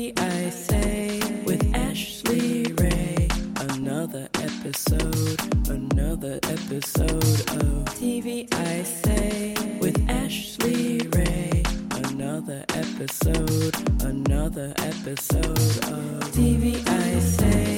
[0.00, 3.28] TV I say with Ashley Ray.
[3.60, 11.62] Another episode, another episode of TV I say with Ashley Ray.
[11.90, 15.58] Another episode, another episode
[15.92, 17.69] of TV I say.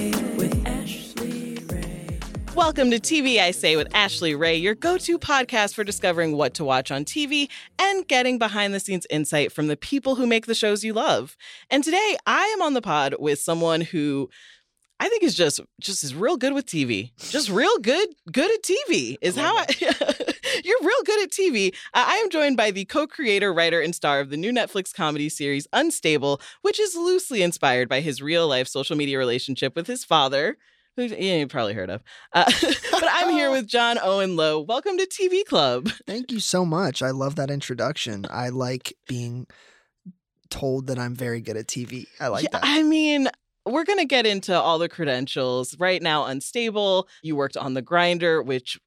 [2.54, 6.52] Welcome to TV I Say with Ashley Ray, your go to podcast for discovering what
[6.54, 10.44] to watch on TV and getting behind the scenes insight from the people who make
[10.44, 11.34] the shows you love.
[11.70, 14.28] And today I am on the pod with someone who
[15.00, 17.12] I think is just just is real good with TV.
[17.30, 19.66] Just real good good at TV is how I
[20.62, 21.74] You're real good at TV.
[21.94, 25.30] Uh, I am joined by the co-creator, writer and star of the new Netflix comedy
[25.30, 30.58] series Unstable, which is loosely inspired by his real-life social media relationship with his father,
[30.96, 32.02] who yeah, you probably heard of.
[32.32, 32.44] Uh,
[32.90, 34.60] but I'm here with John Owen Lowe.
[34.60, 35.88] Welcome to TV Club.
[36.06, 37.02] Thank you so much.
[37.02, 38.26] I love that introduction.
[38.30, 39.46] I like being
[40.50, 42.06] told that I'm very good at TV.
[42.20, 42.60] I like Yeah, that.
[42.64, 43.28] I mean,
[43.64, 45.76] we're going to get into all the credentials.
[45.78, 48.78] Right now, Unstable, you worked on The Grinder, which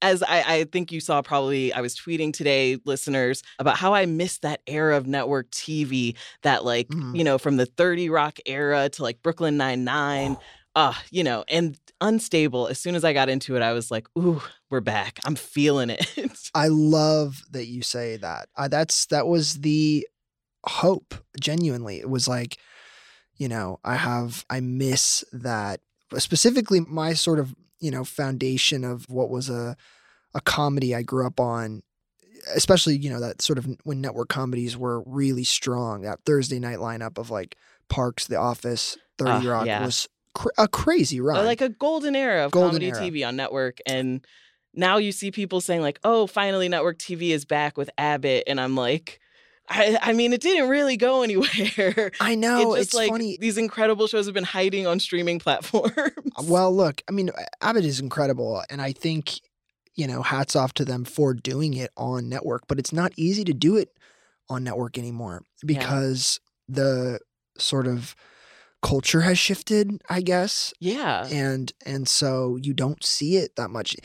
[0.00, 4.06] as I, I think you saw probably I was tweeting today, listeners, about how I
[4.06, 7.16] missed that era of network TV, that like, Mhm.
[7.16, 10.36] you know, from the 30 Rock era to like Brooklyn Nine-Nine.
[10.78, 12.68] Uh, you know, and unstable.
[12.68, 14.40] As soon as I got into it, I was like, ooh,
[14.70, 15.18] we're back.
[15.24, 16.06] I'm feeling it.
[16.54, 18.48] I love that you say that.
[18.56, 20.06] I, that's that was the
[20.64, 21.14] hope.
[21.40, 22.58] Genuinely, it was like,
[23.36, 25.80] you know, I have I miss that
[26.16, 29.76] specifically my sort of you know foundation of what was a
[30.32, 31.82] a comedy I grew up on.
[32.54, 36.78] Especially, you know, that sort of when network comedies were really strong, that Thursday night
[36.78, 37.56] lineup of like
[37.88, 39.84] Parks, The Office, 30 Ah, Rock yeah.
[39.84, 41.44] was cr- a crazy run.
[41.44, 42.98] like a golden era of Golden comedy era.
[42.98, 43.78] TV on network.
[43.86, 44.24] And
[44.74, 48.44] now you see people saying, like, oh, finally network TV is back with Abbott.
[48.46, 49.20] And I'm like,
[49.68, 52.12] I, I mean, it didn't really go anywhere.
[52.20, 53.36] I know it it's just like funny.
[53.40, 56.12] these incredible shows have been hiding on streaming platforms.
[56.44, 59.40] Well, look, I mean, Abbott is incredible, and I think
[59.94, 62.68] you know, hats off to them for doing it on network.
[62.68, 63.90] But it's not easy to do it
[64.48, 66.38] on network anymore because
[66.68, 67.18] the
[67.58, 68.14] sort of
[68.82, 71.26] culture has shifted, I guess, yeah.
[71.26, 73.96] and and so you don't see it that much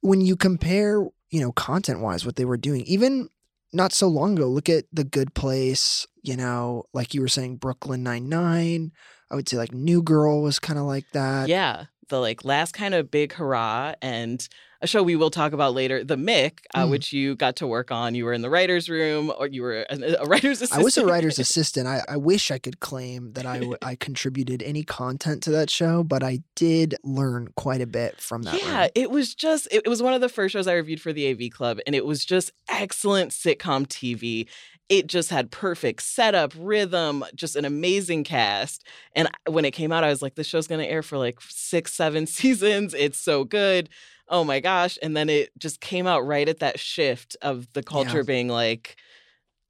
[0.00, 3.28] when you compare, you know, content wise, what they were doing, even
[3.72, 4.48] not so long ago.
[4.48, 8.92] Look at the Good Place, you know, like you were saying, Brooklyn Nine Nine.
[9.30, 11.48] I would say like New Girl was kind of like that.
[11.48, 11.86] Yeah.
[12.08, 14.46] The like last kind of big hurrah and
[14.82, 16.90] a show we will talk about later, The Mick, uh, Mm.
[16.90, 18.14] which you got to work on.
[18.14, 20.80] You were in the writer's room or you were a, a writer's assistant.
[20.80, 21.88] I was a writer's assistant.
[21.88, 26.04] I, I wish I could claim that I, I contributed any content to that show,
[26.04, 28.62] but I did learn quite a bit from that.
[28.62, 28.90] Yeah, room.
[28.94, 31.28] it was just it, it was one of the first shows I reviewed for the
[31.30, 34.46] AV Club, and it was just excellent sitcom TV.
[34.88, 38.86] It just had perfect setup, rhythm, just an amazing cast.
[39.14, 41.92] And when it came out, I was like, this show's gonna air for like six,
[41.92, 42.94] seven seasons.
[42.94, 43.88] It's so good.
[44.28, 44.98] Oh my gosh.
[45.02, 48.22] And then it just came out right at that shift of the culture Yeah.
[48.22, 48.96] being like,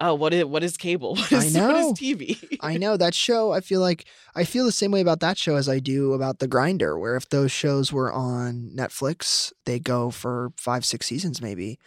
[0.01, 1.15] oh, what is what is cable?
[1.17, 1.93] What I is, what is.
[1.93, 2.59] TV?
[2.61, 3.53] I know that show.
[3.53, 4.05] I feel like
[4.35, 7.17] I feel the same way about that show as I do about The Grinder, where
[7.17, 11.79] if those shows were on Netflix, they go for five, six seasons maybe,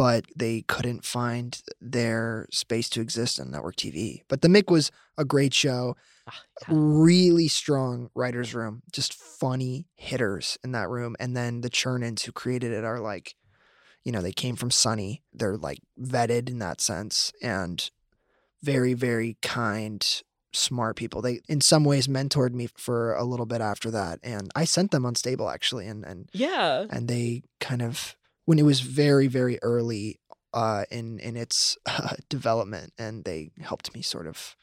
[0.00, 4.22] but they couldn't find their space to exist on network TV.
[4.28, 5.94] But The Mick was a great show.
[6.26, 6.32] Ah,
[6.62, 6.68] yeah.
[6.70, 11.16] Really strong writers' room, just funny hitters in that room.
[11.20, 13.34] And then the Chernins who created it are like,
[14.02, 15.22] you know, they came from Sunny.
[15.34, 17.90] They're like vetted in that sense and
[18.62, 20.02] very, very kind
[20.54, 21.20] smart people.
[21.20, 24.92] They in some ways mentored me for a little bit after that, and I sent
[24.92, 26.86] them Unstable actually, and and Yeah.
[26.90, 30.20] and they kind of when it was very very early
[30.52, 34.56] uh, in in its uh, development, and they helped me sort of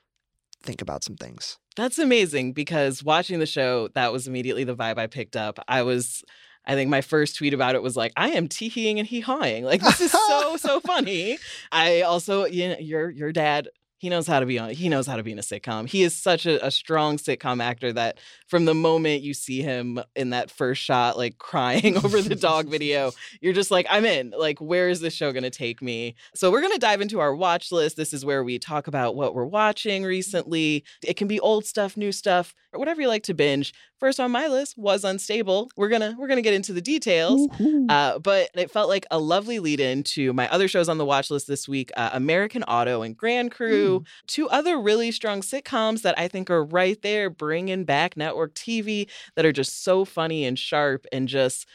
[0.63, 1.57] think about some things.
[1.75, 5.59] That's amazing because watching the show, that was immediately the vibe I picked up.
[5.67, 6.23] I was,
[6.65, 9.63] I think my first tweet about it was like, I am teeheeing and hee hawing.
[9.63, 11.37] Like, this is so, so funny.
[11.71, 15.07] I also, you know, your, your dad, he knows how to be on, he knows
[15.07, 15.87] how to be in a sitcom.
[15.87, 19.99] He is such a, a strong sitcom actor that from the moment you see him
[20.15, 23.11] in that first shot, like crying over the dog video,
[23.41, 24.33] you're just like, I'm in.
[24.37, 26.15] Like, where is this show going to take me?
[26.35, 27.97] So, we're going to dive into our watch list.
[27.97, 30.83] This is where we talk about what we're watching recently.
[31.03, 33.73] It can be old stuff, new stuff, or whatever you like to binge.
[33.99, 35.71] First on my list was Unstable.
[35.75, 37.47] We're gonna we're gonna get into the details,
[37.89, 41.05] uh, but it felt like a lovely lead in to my other shows on the
[41.05, 44.25] watch list this week: uh, American Auto and Grand Crew, Mm-hmm.
[44.27, 49.09] two other really strong sitcoms that I think are right there, bringing back network TV
[49.35, 51.67] that are just so funny and sharp and just,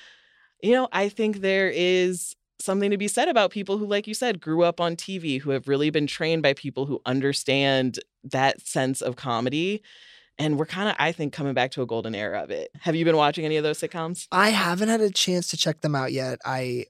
[0.62, 4.14] you know, I think there is something to be said about people who, like you
[4.14, 8.66] said, grew up on TV, who have really been trained by people who understand that
[8.66, 9.82] sense of comedy.
[10.38, 12.70] And we're kind of, I think, coming back to a golden era of it.
[12.80, 14.28] Have you been watching any of those sitcoms?
[14.32, 16.38] I haven't had a chance to check them out yet.
[16.44, 16.86] I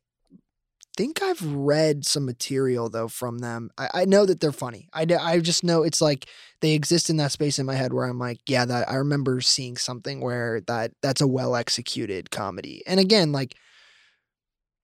[0.96, 3.70] think I've read some material though from them.
[3.78, 4.88] I, I know that they're funny.
[4.92, 6.26] I, I just know it's like
[6.60, 9.40] they exist in that space in my head where I'm like, yeah, that I remember
[9.40, 12.82] seeing something where that that's a well executed comedy.
[12.86, 13.54] And again, like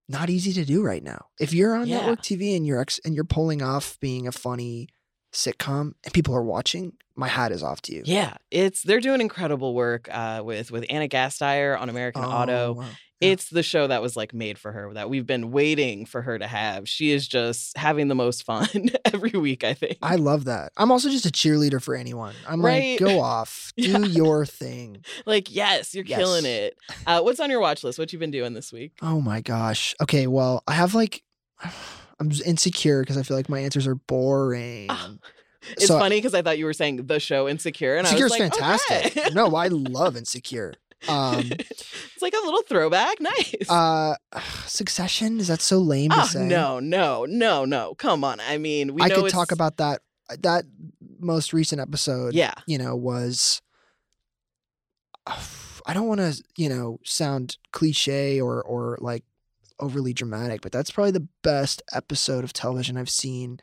[0.08, 1.26] not easy to do right now.
[1.38, 1.99] If you're on Yeah.
[1.99, 4.88] network TV and you're ex- and you're pulling off being a funny
[5.38, 8.02] sitcom and people are watching, my hat is off to you.
[8.05, 12.69] Yeah, it's they're doing incredible work uh, with with Anna Gasteyer on American Auto.
[12.69, 12.82] Oh, wow.
[13.20, 13.31] Yeah.
[13.32, 16.38] It's the show that was like made for her that we've been waiting for her
[16.38, 16.88] to have.
[16.88, 18.69] She is just having the most fun
[19.05, 19.99] every week, I think.
[20.02, 20.70] I love that.
[20.76, 22.37] I'm also just a cheerleader for anyone.
[22.49, 23.00] I'm Right.
[23.00, 23.99] like, go off, do Yeah.
[24.06, 25.05] your thing.
[25.26, 26.79] like, yes, you're killing it.
[27.08, 27.99] Uh, what's on your watch list?
[27.99, 28.93] What you've been doing this week?
[29.02, 29.96] Oh my gosh.
[30.00, 31.25] Okay, well, I have like,
[32.20, 34.86] I'm just insecure because I feel like my answers are boring.
[34.90, 35.16] Oh,
[35.72, 38.34] It's So- funny because I thought you were saying the show Insecure, and Insecure's I
[38.36, 39.16] was like, fantastic.
[39.16, 39.34] okay.
[39.34, 40.74] no, I love Insecure.
[41.06, 43.18] Um, it's like a little throwback.
[43.20, 43.68] Nice.
[43.68, 44.14] uh,
[44.66, 46.44] Succession is that so lame to oh, say?
[46.46, 47.94] no, no, no, no.
[47.96, 48.40] Come on.
[48.40, 50.00] I mean, we I could it's, talk about that.
[50.40, 50.64] That
[51.20, 52.34] most recent episode.
[52.34, 52.54] Yeah.
[52.66, 53.60] you know, was.
[55.86, 59.24] I don't want to, you know, sound cliche or or like
[59.80, 63.60] overly dramatic, but that's probably the best episode of television I've seen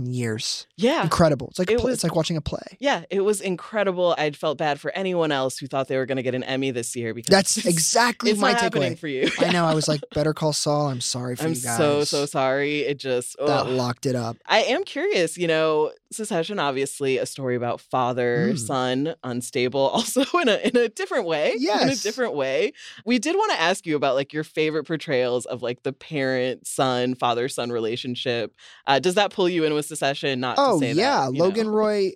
[0.00, 0.66] in years.
[0.76, 1.02] Yeah.
[1.02, 1.48] Incredible.
[1.50, 2.62] It's like a It was- it's like watching a play.
[2.78, 4.14] Yeah, it was incredible.
[4.18, 6.70] I'd felt bad for anyone else who thought they were going to get an Emmy
[6.70, 8.98] this year because That's exactly it's my happening takeaway.
[8.98, 9.30] for you.
[9.38, 9.64] I know.
[9.64, 10.88] I was like, Better Call Saul.
[10.88, 11.76] I'm sorry for I'm you guys.
[11.76, 12.80] so so sorry.
[12.80, 14.36] It just That locked it up.
[14.46, 18.58] I am curious, you know, Succession obviously a story about father, Mm.
[18.58, 21.54] son, unstable, also in a in a different way.
[21.58, 21.82] Yes.
[21.82, 22.72] In a different way.
[23.04, 26.66] We did want to ask you about like your favorite portrayals of like the parent
[26.66, 28.52] son, father son relationship.
[28.88, 30.40] Uh, does that pull you in with Succession?
[30.40, 31.72] Not to Oh say yeah, that, Logan know.
[31.72, 32.12] Roy,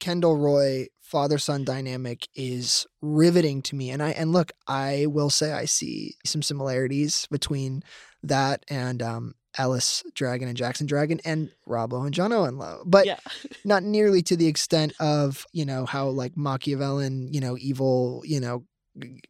[0.00, 3.90] Kendall Roy, father son dynamic is riveting to me.
[3.90, 7.82] And I and look, I will say I see some similarities between
[8.22, 12.82] that and um Ellis Dragon and Jackson Dragon and Rob Lowe and John Owen Lowe.
[12.84, 13.18] But Yeah.
[13.64, 18.38] not nearly to the extent of, you know, how like Machiavellian, you know, evil, you
[18.38, 18.64] know,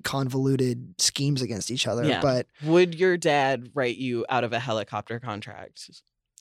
[0.04, 2.04] convoluted schemes against each other.
[2.04, 2.20] Yeah.
[2.20, 5.90] But Would your dad write you out of a helicopter contract?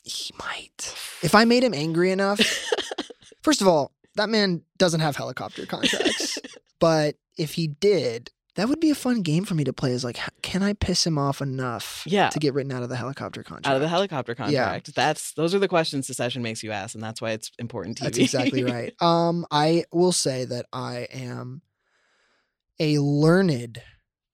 [0.05, 0.95] He might.
[1.23, 2.39] If I made him angry enough,
[3.41, 6.39] First of all, that man doesn't have helicopter contracts.
[6.79, 9.91] but if he did, that would be a fun game for me to play.
[9.91, 12.29] Is like, can I piss him off enough Yeah.
[12.29, 13.67] to get written out of the helicopter contract?
[13.67, 14.87] out of the helicopter contract.
[14.87, 14.93] Yeah.
[14.95, 18.03] That's those are the questions Succession makes you ask, and that's why it's important TV.
[18.03, 18.93] That's exactly right.
[19.01, 21.61] Um, I will say that I am
[22.79, 23.81] a learned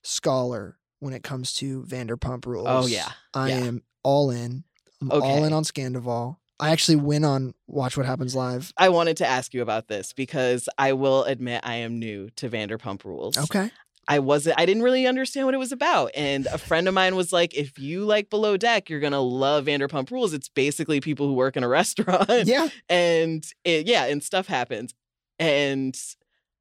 [0.04, 2.68] scholar when it comes to Vanderpump Rules.
[2.70, 3.12] Oh, yeah.
[3.34, 3.58] I Yeah.
[3.58, 4.64] am all in.
[5.02, 6.38] I'm all in on Scandoval.
[6.60, 8.72] I actually win on Watch What Happens Live.
[8.78, 12.50] I wanted to ask you about this because I will admit I am new to
[12.50, 13.36] Vanderpump Rules.
[13.36, 13.72] Okay.
[14.08, 16.12] I wasn't I didn't really understand what it was about.
[16.16, 19.66] And a friend of mine was like, if you like below deck, you're gonna love
[19.66, 20.34] Vanderpump Rules.
[20.34, 22.46] It's basically people who work in a restaurant.
[22.46, 22.70] Yeah.
[22.90, 24.94] and it, yeah, and stuff happens.
[25.40, 25.98] And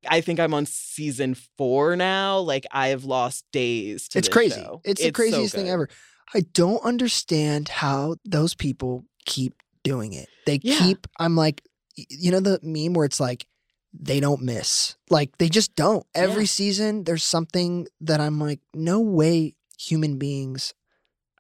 [0.09, 2.39] I think I'm on season four now.
[2.39, 4.61] Like I have lost days to it's this crazy.
[4.61, 4.81] show.
[4.85, 5.89] It's the so craziest thing ever.
[6.35, 10.29] I don't understand how those people keep doing it.
[10.47, 10.79] They Yeah.
[10.79, 11.07] keep.
[11.19, 11.63] I'm like,
[11.97, 13.47] you know the meme where it's like
[13.93, 14.95] they don't miss.
[15.11, 16.07] Like they just don't.
[16.15, 16.49] Every Yeah.
[16.49, 20.75] season there's something that I'm like, no way human beings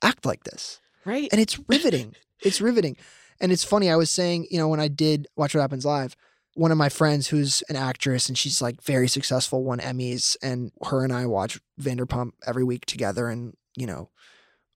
[0.02, 0.80] act like this.
[1.04, 1.28] Right.
[1.32, 2.14] And it's riveting.
[2.42, 2.96] it's riveting.
[3.40, 3.90] And it's funny.
[3.90, 6.14] I was saying, you know, when I did Watch What Happens Live,
[6.54, 10.72] one of my friends who's an actress and she's like very successful, won Emmys, and
[10.86, 14.10] her and I watch Vanderpump every week together, and you know,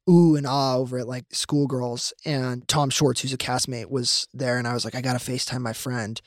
[0.09, 2.13] ooh and ah over it like schoolgirls.
[2.25, 5.61] And Tom Schwartz, who's a castmate, was there, and I was like, I gotta FaceTime
[5.61, 6.21] my friend,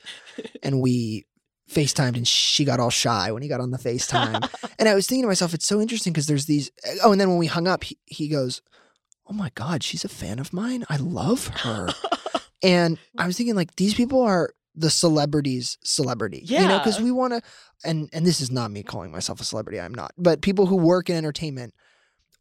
[0.62, 1.26] and we
[1.70, 5.06] FaceTimed, and she got all shy when he got on the FaceTime, and I was
[5.06, 6.70] thinking to myself, it's so interesting because there's these.
[7.02, 8.62] Oh, and then when we hung up, he, he goes,
[9.26, 10.84] "Oh my God, she's a fan of mine.
[10.88, 11.88] I love her."
[12.62, 16.42] And I was thinking, like, these people are the celebrities' celebrity.
[16.44, 16.62] Yeah.
[16.62, 17.42] You know, because we want to,
[17.84, 19.80] and and this is not me calling myself a celebrity.
[19.80, 20.12] I'm not.
[20.16, 21.74] But people who work in entertainment,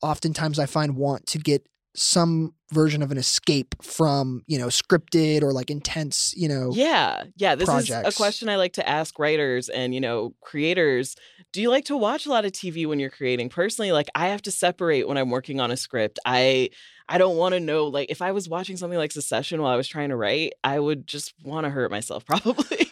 [0.02, 5.42] oftentimes I find want to get some version of an escape from you know scripted
[5.42, 7.56] or like intense you know Yeah, yeah.
[7.56, 11.16] This is a question I like to ask writers and you know creators.
[11.54, 13.50] Do you like to watch a lot of TV when you're creating?
[13.50, 16.20] Personally, like I have to separate when I'm working on a script.
[16.26, 16.70] I
[17.10, 19.78] I don't want to know like if I was watching something like succession while I
[19.78, 22.92] was trying to write, I would just want to hurt myself probably.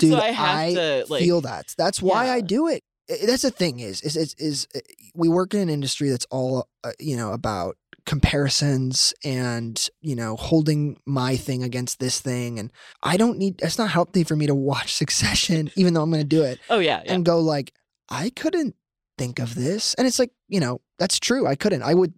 [0.00, 1.74] Dude, so I have to like feel that.
[1.78, 2.82] That's why I do it.
[3.26, 4.80] That's the thing is is is, is uh,
[5.14, 7.76] we work in an industry that's all uh, you know about
[8.06, 13.78] comparisons and you know holding my thing against this thing and I don't need it's
[13.78, 16.78] not healthy for me to watch Succession even though I'm going to do it Oh
[16.78, 17.12] yeah, yeah.
[17.14, 17.72] and go like
[18.08, 18.74] I couldn't
[19.18, 22.14] think of this and it's like you know that's true I couldn't I would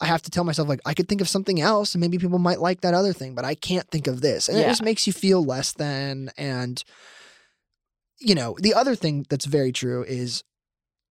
[0.00, 2.38] I have to tell myself like I could think of something else and maybe people
[2.38, 5.06] might like that other thing but I can't think of this and it just makes
[5.06, 6.82] you feel less than and
[8.20, 10.42] you know the other thing that's very true is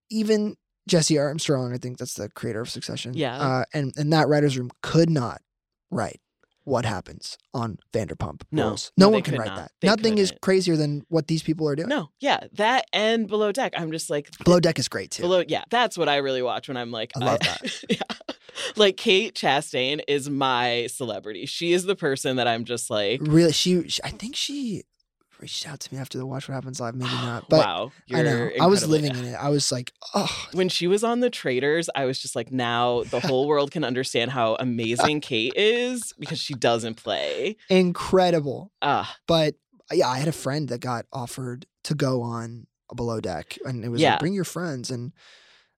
[0.09, 0.55] even
[0.87, 3.37] Jesse Armstrong I think that's the creator of Succession Yeah.
[3.37, 5.41] uh, and and that writers room could not
[5.91, 6.19] write
[6.63, 8.69] what happens on Vanderpump No.
[8.69, 8.91] Rules.
[8.97, 9.55] No, no, one can write not.
[9.57, 10.41] that They nothing is couldn't.
[10.41, 13.73] crazier than what these people are doing no, yeah, that and Below Deck.
[13.77, 16.67] I'm just like Below Deck is great too Below, yeah, that's what I really watch
[16.67, 17.83] when I'm like, I love that.
[17.89, 17.97] yeah.
[18.75, 21.45] Like Kate Chastain is my celebrity.
[21.45, 24.83] She is the person that I'm just like, really she, she I think she
[25.39, 27.91] reached out to me after the Watch What Happens Live maybe not but wow.
[28.13, 31.19] I know I was living in it I was like oh When she was on
[31.19, 35.53] the Traitors, I was just like, now the whole world can understand how amazing Kate
[35.55, 37.57] is because she doesn't play.
[37.69, 39.55] incredible Ah, but
[39.91, 43.83] yeah I had a friend that got offered to go on a Below Deck and
[43.83, 44.11] it was Yeah.
[44.11, 45.11] like bring your friends and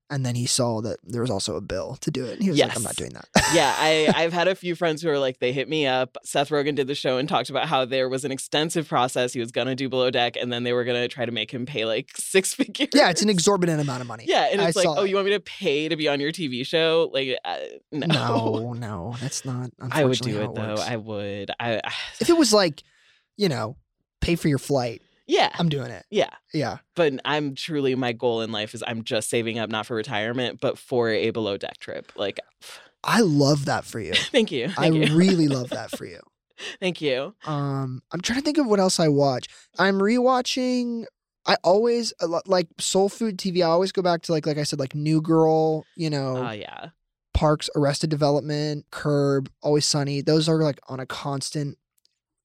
[0.10, 2.50] and then he saw that there was also a bill to do it and he
[2.50, 5.20] was like I'm not doing that yeah, I, I've had a few friends who are
[5.20, 6.18] like, they hit me up.
[6.24, 9.34] Seth Rogen did the show and talked about how there was an extensive process.
[9.34, 11.32] He was going to do Below Deck and then they were going to try to
[11.32, 12.90] make him pay like six figures.
[12.94, 15.10] yeah it's an exorbitant amount of money Yeah, and I it's like, oh, it.
[15.10, 17.10] you want me to pay to be on your TV show?
[17.14, 17.58] Like, uh,
[17.92, 20.76] no, no no that's not I would do how it though.
[20.82, 21.52] I would.
[21.60, 22.84] I, I if it was like
[23.38, 23.78] you know
[24.22, 26.30] pay for your flight yeah, I'm doing it yeah.
[26.54, 29.96] yeah But I'm truly my goal in life is I'm just saving up not for
[29.96, 32.12] retirement, but for a below deck trip.
[32.16, 32.40] Like,
[33.04, 36.20] I love that for you thank you, I you, really love that for you
[36.80, 37.36] thank you.
[37.46, 39.48] Um, I'm trying to think of what else I watch.
[39.78, 41.06] I'm rewatching.
[41.46, 42.14] I always
[42.46, 43.60] like Soul Food TV.
[43.60, 45.86] I always go back to like like I said, like New Girl.
[45.96, 46.90] You know, Oh yeah,
[47.34, 50.22] Parks, Arrested Development, Curb, Always Sunny.
[50.22, 51.78] Those are like on a constant,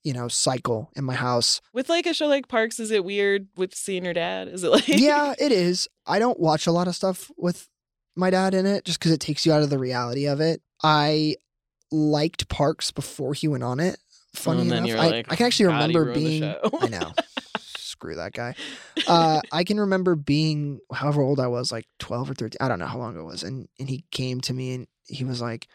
[0.04, 1.60] you know, cycle in my house.
[1.72, 4.48] with like a show like Parks, is it weird with seeing your dad?
[4.48, 5.88] Is it like yeah, it is.
[6.06, 7.68] I don't watch a lot of stuff with
[8.16, 10.60] my dad in it just because it takes you out of the reality of it.
[10.82, 11.36] I
[11.90, 13.98] liked Parks before he went on it.
[14.34, 16.42] Funny and then enough, I, like, I can actually "God, remember being.
[16.44, 17.12] I know.
[17.58, 18.54] Screw that guy.
[19.06, 22.56] Uh, I can remember being however old I was, like twelve or thirteen.
[22.60, 25.24] I don't know how long it was, and and he came to me and he
[25.24, 25.68] was like,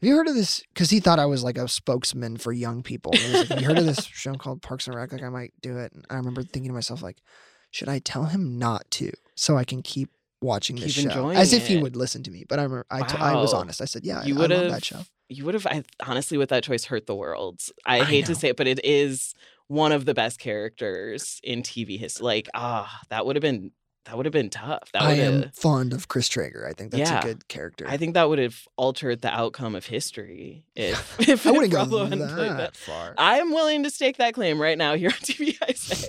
[0.00, 2.82] "Have you heard of this?" Because he thought I was like a spokesman for young
[2.82, 3.12] people.
[3.12, 5.12] And he was like, Have you heard of this show called Parks and Rec?
[5.12, 5.92] Like I might do it.
[5.92, 7.18] And I remember thinking to myself, like,
[7.70, 10.10] should I tell him not to so I can keep
[10.42, 12.44] watching this Keep show as if he would listen to me?
[12.48, 13.80] But I remember I, t- I was honest.
[13.80, 15.84] I said, "Yeah, you I, would I love have that show." you would have I,
[16.04, 17.60] honestly with that choice hurt the world.
[17.86, 19.34] I, I hate to say it, but it is
[19.68, 22.24] one of the best characters in TV history.
[22.24, 23.70] Like ah, that would have been
[24.06, 24.90] that would have been tough.
[24.92, 26.66] That I am fond of Chris Traeger.
[26.68, 27.20] I think that's Yeah.
[27.20, 27.86] a good character.
[27.88, 31.84] I think that would have altered the outcome of history if if I wouldn't go
[31.86, 33.14] played that far.
[33.18, 35.56] I'm willing to stake that claim right now here on TV.
[35.66, 36.08] I say.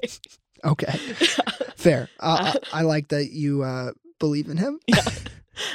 [0.64, 0.92] Okay,
[1.76, 2.08] fair.
[2.20, 4.80] Uh, I, I like that you uh, believe in him.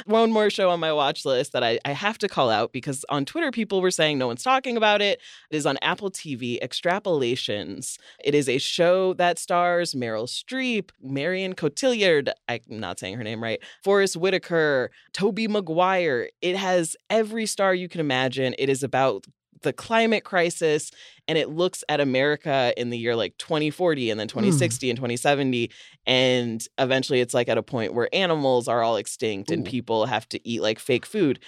[0.05, 3.05] One more show on my watch list that I, I have to call out because
[3.09, 5.19] on Twitter people were saying no one's talking about it.
[5.49, 7.97] It is on Apple TV, Extrapolations.
[8.23, 13.41] It is a show that stars Meryl Streep, Marion Cotillard, I'm not saying her name
[13.43, 16.29] right, Forest Whitaker, Tobey Maguire.
[16.41, 18.55] It has every star you can imagine.
[18.57, 19.25] It is about
[19.61, 20.91] the climate crisis
[21.27, 24.31] and it looks at America in the year like 2040 and then mm.
[24.31, 25.71] 2060 and 2070
[26.05, 30.27] and eventually it's like at a point where animals are all extinct and people have
[30.29, 31.39] to eat like fake food.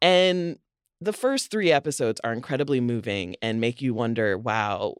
[0.00, 0.58] And
[1.00, 4.94] the first 3 episodes are incredibly moving and make you wonder wow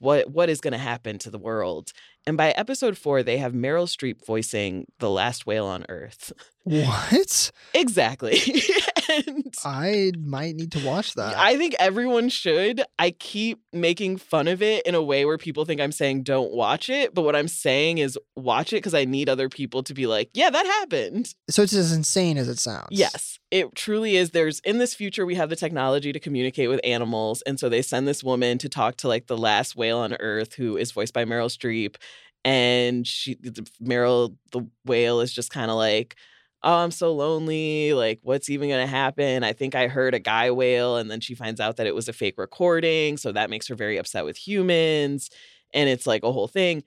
[0.00, 1.92] what what is going to happen to the world.
[2.26, 6.32] And by episode 4 they have Meryl Streep voicing the last whale on earth.
[6.64, 7.52] What?
[7.74, 8.40] exactly.
[9.08, 11.36] and I might need to watch that.
[11.36, 12.82] I think everyone should.
[12.98, 16.52] I keep making fun of it in a way where people think I'm saying don't
[16.52, 19.94] watch it, but what I'm saying is watch it because I need other people to
[19.94, 21.32] be like, yeah, that happened.
[21.48, 22.88] so it's as insane as it sounds.
[22.90, 24.30] Yes, it truly is.
[24.30, 27.42] There's in this future, we have the technology to communicate with animals.
[27.42, 30.54] And so they send this woman to talk to like the last whale on Earth,
[30.54, 31.96] who is voiced by Meryl Streep.
[32.44, 33.36] And she,
[33.82, 36.16] Meryl, the whale, is just kind of like,
[36.62, 37.92] oh, I'm so lonely.
[37.92, 39.44] Like, what's even going to happen?
[39.44, 40.96] I think I heard a guy whale.
[40.96, 43.16] And then she finds out that it was a fake recording.
[43.16, 45.30] So that makes her very upset with humans.
[45.74, 46.82] And it's like a whole thing.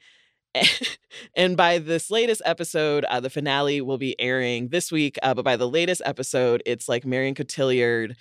[1.36, 5.18] and by this latest episode, uh, the finale will be airing this week.
[5.24, 8.16] Uh, but by the latest episode, it's like Marion Cotillard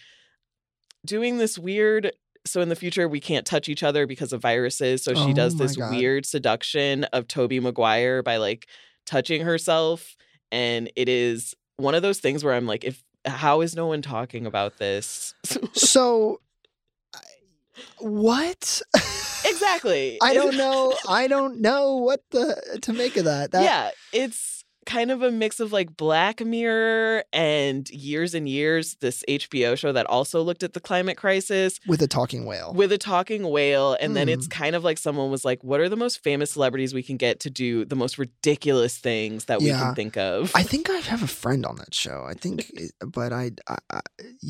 [1.07, 2.13] doing this weird.
[2.45, 5.03] So in the future, we can't touch each other because of viruses.
[5.05, 5.91] So she Oh does this God.
[5.91, 8.67] weird seduction of Tobey Maguire by like
[9.07, 10.17] touching herself,
[10.53, 14.03] and it is one of those things where I'm like, if how is no one
[14.03, 15.35] talking about this?
[15.75, 16.41] So,
[17.15, 17.19] I-
[17.99, 18.83] what?
[19.49, 20.19] exactly.
[20.23, 20.95] I don't know.
[21.09, 23.53] I don't know what the to make of that.
[23.53, 24.55] That yeah, it's
[24.87, 29.93] kind of a mix of like Black Mirror and Years and Years, this HBO show
[29.93, 32.73] that also looked at the climate crisis with a talking whale.
[32.73, 33.99] with a talking whale.
[34.01, 34.63] And then it's Hmm.
[34.63, 37.39] kind of like someone was like, what are the most famous celebrities we can get
[37.41, 40.53] to do the most ridiculous things that we can think of?
[40.55, 42.25] I think I have a friend on that show.
[42.27, 42.73] I think,
[43.07, 44.01] but I, I, I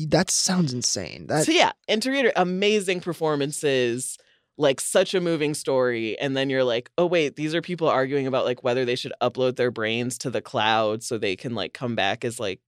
[0.07, 1.27] that sounds insane.
[1.27, 4.17] That so yeah, and to reiterate, amazing performances,
[4.59, 6.19] like such a moving story.
[6.19, 9.13] And then you're like, oh wait, these are people arguing about like whether they should
[9.21, 12.59] upload their brains to the cloud so they can like come back as like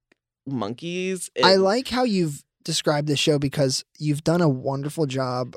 [0.48, 1.30] monkeys.
[1.44, 5.54] I like how you've described this show because you've done a wonderful job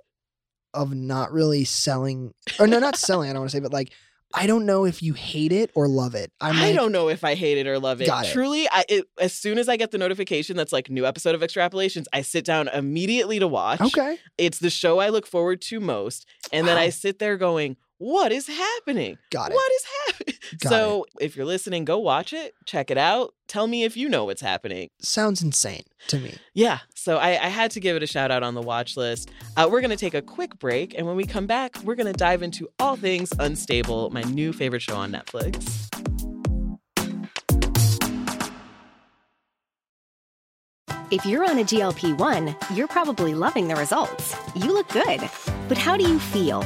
[0.75, 3.31] of not really selling, or no, not selling.
[3.31, 3.93] I don't want to say, but like,
[4.35, 6.33] I don't know if you hate it or love it.
[6.41, 8.07] I'm I like, don't know if I hate it or love it.
[8.07, 8.33] Got it.
[8.33, 11.41] Truly, I it, as soon as I get the notification that's like new episode of
[11.41, 13.81] Extrapolations, I sit down immediately to watch.
[13.81, 16.27] Okay, It's the show I look forward to most.
[16.53, 19.19] And then I sit there going, what is happening?
[19.31, 19.55] got it.
[19.55, 20.35] What is happening?
[20.61, 23.35] Got so if you're listening, go watch it, check it out.
[23.49, 24.91] Tell me if you know what's happening.
[25.01, 26.37] Sounds insane to me.
[26.53, 29.31] Yeah, so I, I had to give it a shout out on the watch list.
[29.57, 32.07] Uh, we're going to take a quick break, and when we come back, we're going
[32.07, 35.89] to dive into all things Unstable, my new favorite show on Netflix.
[41.11, 44.37] If you're on a GLP 1, you're probably loving the results.
[44.55, 45.21] You look good.
[45.69, 46.65] But how do you feel?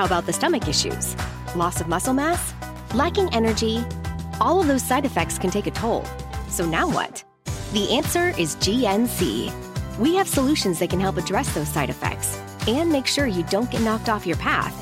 [0.00, 1.14] How about the stomach issues?
[1.54, 2.54] Loss of muscle mass?
[2.94, 3.84] Lacking energy?
[4.40, 6.06] All of those side effects can take a toll.
[6.48, 7.22] So now what?
[7.74, 9.52] The answer is GNC.
[9.98, 13.70] We have solutions that can help address those side effects and make sure you don't
[13.70, 14.74] get knocked off your path.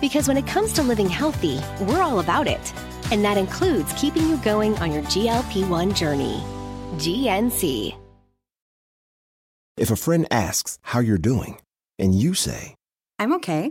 [0.00, 2.72] Because when it comes to living healthy, we're all about it.
[3.10, 6.42] And that includes keeping you going on your GLP 1 journey.
[6.96, 7.94] GNC.
[9.76, 11.60] If a friend asks how you're doing,
[11.98, 12.74] and you say,
[13.18, 13.70] I'm okay.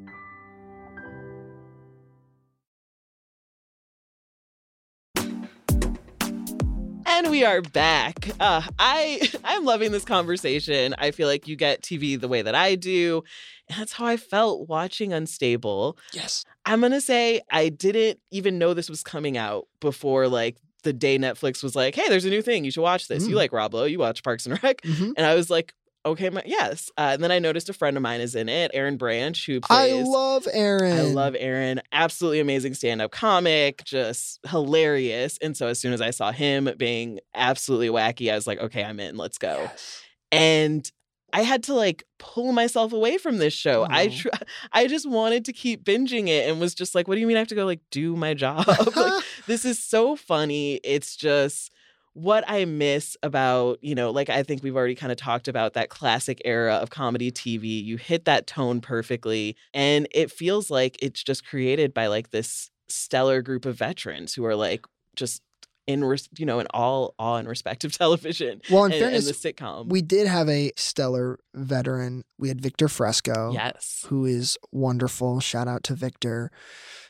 [7.31, 8.29] We are back.
[8.41, 10.93] Uh, I I'm loving this conversation.
[10.97, 13.23] I feel like you get TV the way that I do.
[13.69, 15.97] And that's how I felt watching Unstable.
[16.13, 16.43] Yes.
[16.65, 21.17] I'm gonna say I didn't even know this was coming out before like the day
[21.17, 22.65] Netflix was like, "Hey, there's a new thing.
[22.65, 23.25] You should watch this.
[23.27, 23.37] You Mm.
[23.37, 23.85] like Rob Lowe.
[23.85, 25.13] You watch Parks and Rec." Mhm.
[25.15, 25.73] And I was like,
[26.05, 28.71] "Okay, my, yes." Uh, and then I noticed a friend of mine is in it,
[28.73, 29.93] Aaron Branch, who plays.
[29.93, 30.97] I love Aaron.
[30.97, 31.81] I love Aaron.
[31.91, 35.37] Absolutely amazing stand-up comic, just hilarious.
[35.41, 38.83] And so as soon as I saw him being absolutely wacky, I was like, "Okay,
[38.83, 39.17] I'm in.
[39.17, 40.01] Let's go." Yes.
[40.31, 40.91] and
[41.33, 43.87] I had to like pull myself away from this show.
[43.89, 44.09] I Aw.
[44.17, 44.27] tr-
[44.73, 47.37] I just wanted to keep binging it and was just like, what do you mean
[47.37, 48.67] I have to go like do my job?
[48.67, 50.81] like, this is so funny.
[50.83, 51.71] It's just
[52.13, 55.73] what I miss about, you know, like I think we've already kind of talked about
[55.73, 57.83] that classic era of comedy TV.
[57.83, 62.69] You hit that tone perfectly and it feels like it's just created by like this
[62.89, 65.41] stellar group of veterans who are like just
[65.87, 68.61] in res- you know in all awe and respect of television.
[68.69, 69.87] Well, in and, fairness, and the sitcom.
[69.87, 72.23] we did have a stellar veteran.
[72.37, 74.05] We had Victor Fresco, yes.
[74.07, 75.39] who is wonderful.
[75.39, 76.51] Shout out to Victor.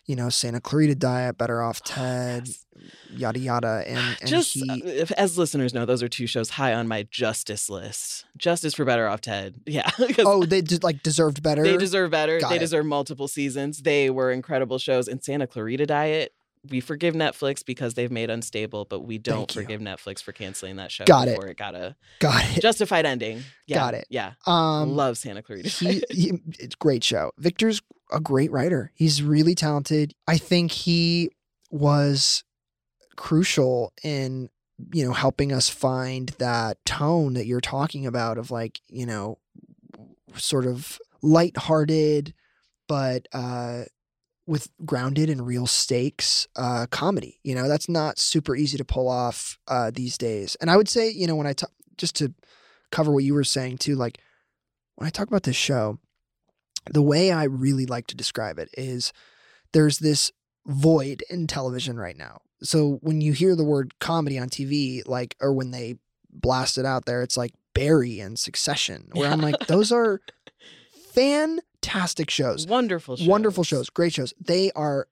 [0.08, 2.66] You know, Santa Clarita Diet, Better Off oh, Ted, Yes.
[3.16, 4.64] yada yada, and and Just he.
[4.84, 8.26] if, as listeners know, those are two shows high on my justice list.
[8.38, 9.56] Justice for Better Off Ted.
[9.66, 9.90] Yeah.
[10.20, 11.64] oh, they did like deserved better.
[11.64, 12.40] They deserve better.
[12.40, 12.60] Got they it.
[12.60, 13.82] deserve multiple seasons.
[13.84, 15.08] They were incredible shows.
[15.08, 16.34] And Santa Clarita Diet,
[16.70, 20.92] we forgive Netflix because they've made Unstable, but we don't forgive Netflix for canceling that
[20.92, 21.36] show Got it.
[21.36, 22.62] before it got a Got it.
[22.62, 23.44] justified ending.
[23.66, 24.08] Yeah, Got it.
[24.10, 24.34] Yeah.
[24.46, 27.32] Um, Love Santa Clarita he, he, it's great show.
[27.38, 28.92] Victor's a great writer.
[28.96, 30.14] He's really talented.
[30.28, 31.32] I think he
[31.72, 32.44] was
[33.16, 34.50] crucial in
[34.94, 39.38] you know helping us find that tone that you're talking about of like you know
[40.36, 42.34] sort of lighthearted
[42.88, 43.84] but uh
[44.48, 47.68] with grounded and real stakes uh comedy you know?
[47.68, 50.56] That's not super easy to pull off uh these days.
[50.62, 52.34] And i would say you know when i talk just to
[52.92, 54.20] cover what you were saying too like
[54.96, 56.00] when i talk about this show
[56.92, 59.14] the way i really like to describe it is
[59.72, 60.32] there's this
[60.66, 62.42] void in television right now.
[62.64, 65.96] So when you hear the word comedy on tv like or when they
[66.32, 70.22] blast it out there it's like barry and succession where i'm like those are
[71.82, 72.68] fantastic shows.
[72.68, 73.28] Wonderful shows.
[73.28, 73.90] wonderful shows.
[73.90, 74.34] Great shows.
[74.40, 75.08] They are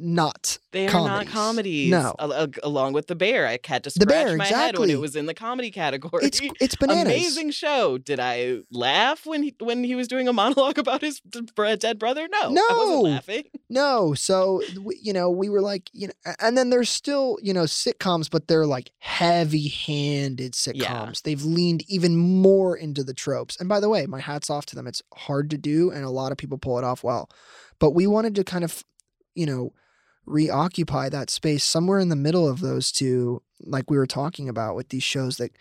[0.00, 1.32] not They are not comedies.
[1.34, 1.90] comedies.
[1.90, 2.14] No.
[2.18, 3.46] Al- al- along with The Bear.
[3.46, 6.24] I had to The scratch Bear, my head when it was in the comedy category.
[6.24, 7.98] it's it's bananas Amazing show.
[7.98, 11.40] Did I laugh when he when he was doing a monologue about his d-
[11.76, 12.28] dead brother?
[12.30, 12.64] No, I No.
[12.70, 13.44] wasn't laughing.
[13.70, 17.52] No, so we, you know, we were like, you know, and then there's still, you
[17.52, 20.76] know, sitcoms, but they're like heavy-handed sitcoms.
[20.80, 21.10] Yeah.
[21.24, 23.56] They've leaned even more into the tropes.
[23.58, 24.86] And by the way, my hats off to them.
[24.86, 27.28] It's hard to do, and a lot of people pull it off well.
[27.78, 28.84] But we wanted to kind of,
[29.34, 29.72] you know,
[30.28, 34.76] reoccupy that space somewhere in the middle of those two, like we were talking about
[34.76, 35.52] with these shows that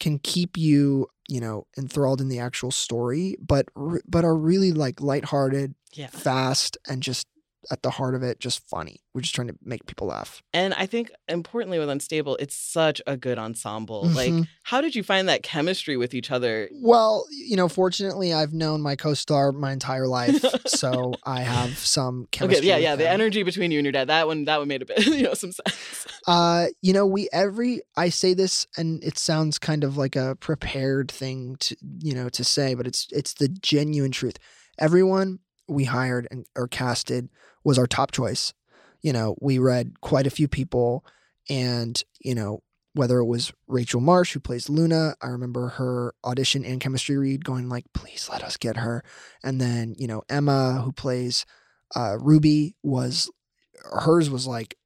[0.00, 3.66] can keep you, you know, enthralled in the actual story, but
[4.06, 6.08] but are really like lighthearted, Yeah.
[6.08, 7.26] fast and just
[7.70, 9.00] at the heart of it, just funny.
[9.14, 10.42] We're just trying to make people laugh.
[10.52, 14.08] And I think importantly with Unstable, it's such a good ensemble.
[14.08, 14.46] Like, Mhm.
[14.62, 16.68] how did you find that chemistry with each other?
[16.72, 22.26] Well, you know, fortunately, I've known my co-star my entire life, so I have some
[22.30, 22.58] chemistry.
[22.58, 22.96] okay, yeah, yeah.
[22.96, 25.22] The energy between you and your dad, that one that one made a bit, you
[25.22, 26.06] know, some sense.
[26.26, 30.36] Uh, you know, we every I say this, and it sounds kind of like a
[30.36, 34.38] prepared thing to you know to say, but it's it's the genuine truth.
[34.78, 37.28] Everyone we hired and or casted
[37.64, 38.52] was our top choice.
[39.02, 41.04] You know, we read quite a few people,
[41.48, 42.62] and you know
[42.94, 47.44] whether it was Rachel Marsh who plays Luna, I remember her audition and chemistry read
[47.44, 49.04] going like, please let us get her,
[49.44, 51.46] and then you know Emma who plays
[51.94, 53.30] uh, Ruby was
[53.92, 54.76] hers was like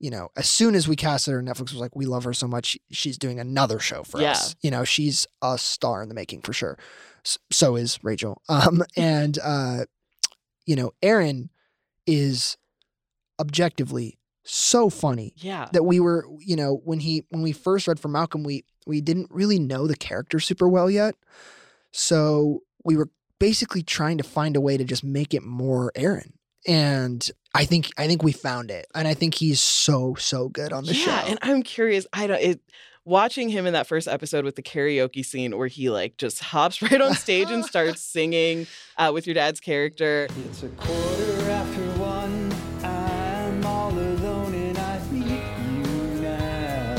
[0.00, 2.46] you know, as soon as we casted her, Netflix was like, we love her so
[2.46, 2.78] much.
[2.92, 4.30] She's doing another show for Yeah.
[4.30, 4.54] us.
[4.60, 6.78] You know, she's a star in the making for sure.
[7.26, 8.40] S- So is Rachel.
[8.48, 9.86] Um, and, uh,
[10.68, 11.48] you know, Aaron
[12.06, 12.56] is
[13.40, 15.68] objectively so funny Yeah.
[15.72, 19.00] that we were, you know, when he, when we first read for Malcolm, we, we
[19.00, 21.14] didn't really know the character super well yet.
[21.92, 26.34] So we were basically trying to find a way to just make it more Aaron.
[26.66, 28.86] And I think I think we found it.
[28.94, 31.26] And I think he's so, so good on the yeah, show.
[31.30, 32.06] and I'm curious.
[32.12, 32.40] I don't.
[32.42, 32.60] It,
[33.08, 36.82] watching him in that first episode with the karaoke scene where he like just hops
[36.90, 38.66] right on stage and starts singing
[38.98, 40.28] uh, with your dad's character.
[40.46, 42.52] It's a quarter after one.
[42.84, 46.96] I'm all alone and I need you now.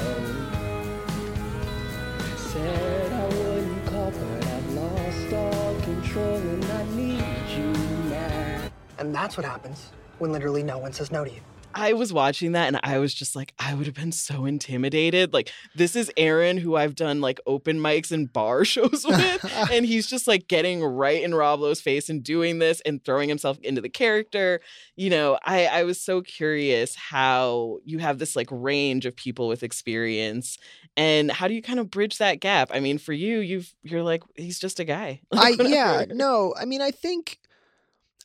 [2.37, 7.23] Said I wouldn't call, but I've lost all control and I need
[7.55, 7.71] you
[8.09, 8.69] now.
[8.97, 11.41] and that's what happens when literally no one says no to you.
[11.73, 15.33] I was watching that and I was just like, I would have been so intimidated.
[15.33, 19.69] Like, this is Aaron, who I've done like open mics and bar shows with.
[19.71, 23.29] and he's just like getting right in Rob Lowe's face and doing this and throwing
[23.29, 24.61] himself into the character.
[24.95, 29.47] You know, I, I was so curious how you have this like range of people
[29.47, 30.57] with experience
[30.97, 32.71] and how do you kind of bridge that gap?
[32.73, 35.21] I mean, for you, you've you're like, he's just a guy.
[35.31, 36.53] I Like, yeah, no.
[36.59, 37.39] I mean, I think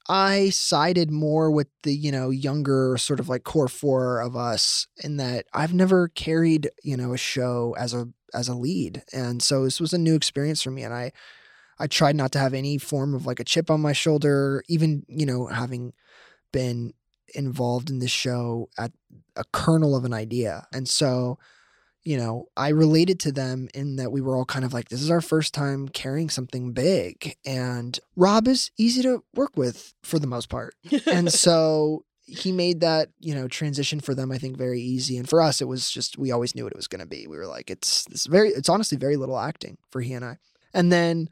[0.08, 4.86] I sided more with the, you know, younger sort of like core four of us
[5.02, 9.02] in that I've never carried, you know, a show as a as a lead.
[9.12, 11.12] And so this was a new experience for me and I
[11.78, 15.04] I tried not to have any form of like a chip on my shoulder, even,
[15.08, 15.92] you know, having
[16.52, 16.94] been
[17.34, 18.92] involved in this show at
[19.36, 20.66] a kernel of an idea.
[20.72, 21.38] And so
[22.04, 25.02] you know, I related to them in that we were all kind of like, this
[25.02, 27.36] is our first time carrying something big.
[27.46, 30.74] And Rob is easy to work with for the most part.
[31.06, 35.28] and so, he made that you know transition for them i think very easy and
[35.28, 37.36] for us it was just we always knew what it was going to be we
[37.36, 40.38] were like it's it's very it's honestly very little acting for he and i
[40.72, 41.28] and then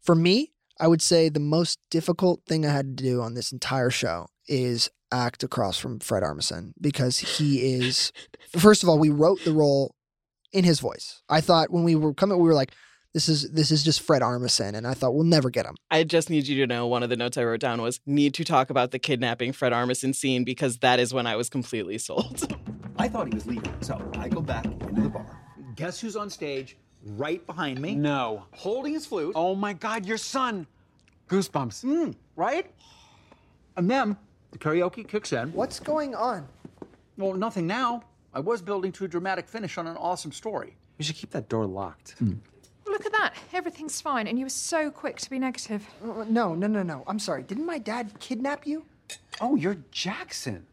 [0.00, 3.50] for me i would say the most difficult thing i had to do on this
[3.50, 8.12] entire show is act across from fred armisen because he is
[8.56, 9.95] first of all we wrote the role
[10.52, 12.72] in his voice i thought when we were coming we were like
[13.14, 16.04] this is this is just fred armisen and i thought we'll never get him I
[16.04, 18.44] just need you to know one of the notes I wrote down was need to
[18.44, 22.52] talk about the kidnapping Fred Armisen scene because that is when I was completely sold.
[22.98, 25.40] I thought he was leaving, so I go back into the bar.
[25.76, 27.94] Guess who's on stage right behind me?
[27.94, 28.44] No.
[28.52, 29.32] Holding his flute.
[29.36, 30.66] Oh my God, your son.
[31.30, 31.84] Goosebumps.
[31.84, 32.70] Mm, right?
[33.76, 34.16] And then
[34.50, 35.52] the karaoke kicks in.
[35.52, 36.46] what's going on
[37.16, 38.02] Well, nothing now.
[38.36, 40.76] I was building to a dramatic finish on an awesome story.
[40.98, 42.16] We should keep that door locked.
[42.86, 43.32] Look at that.
[43.54, 45.88] Everything's fine, and you were so quick to be negative.
[46.04, 48.84] Uh, no no no no i'm sorry didn't my dad kidnap you
[49.40, 50.66] Oh, you're Jackson.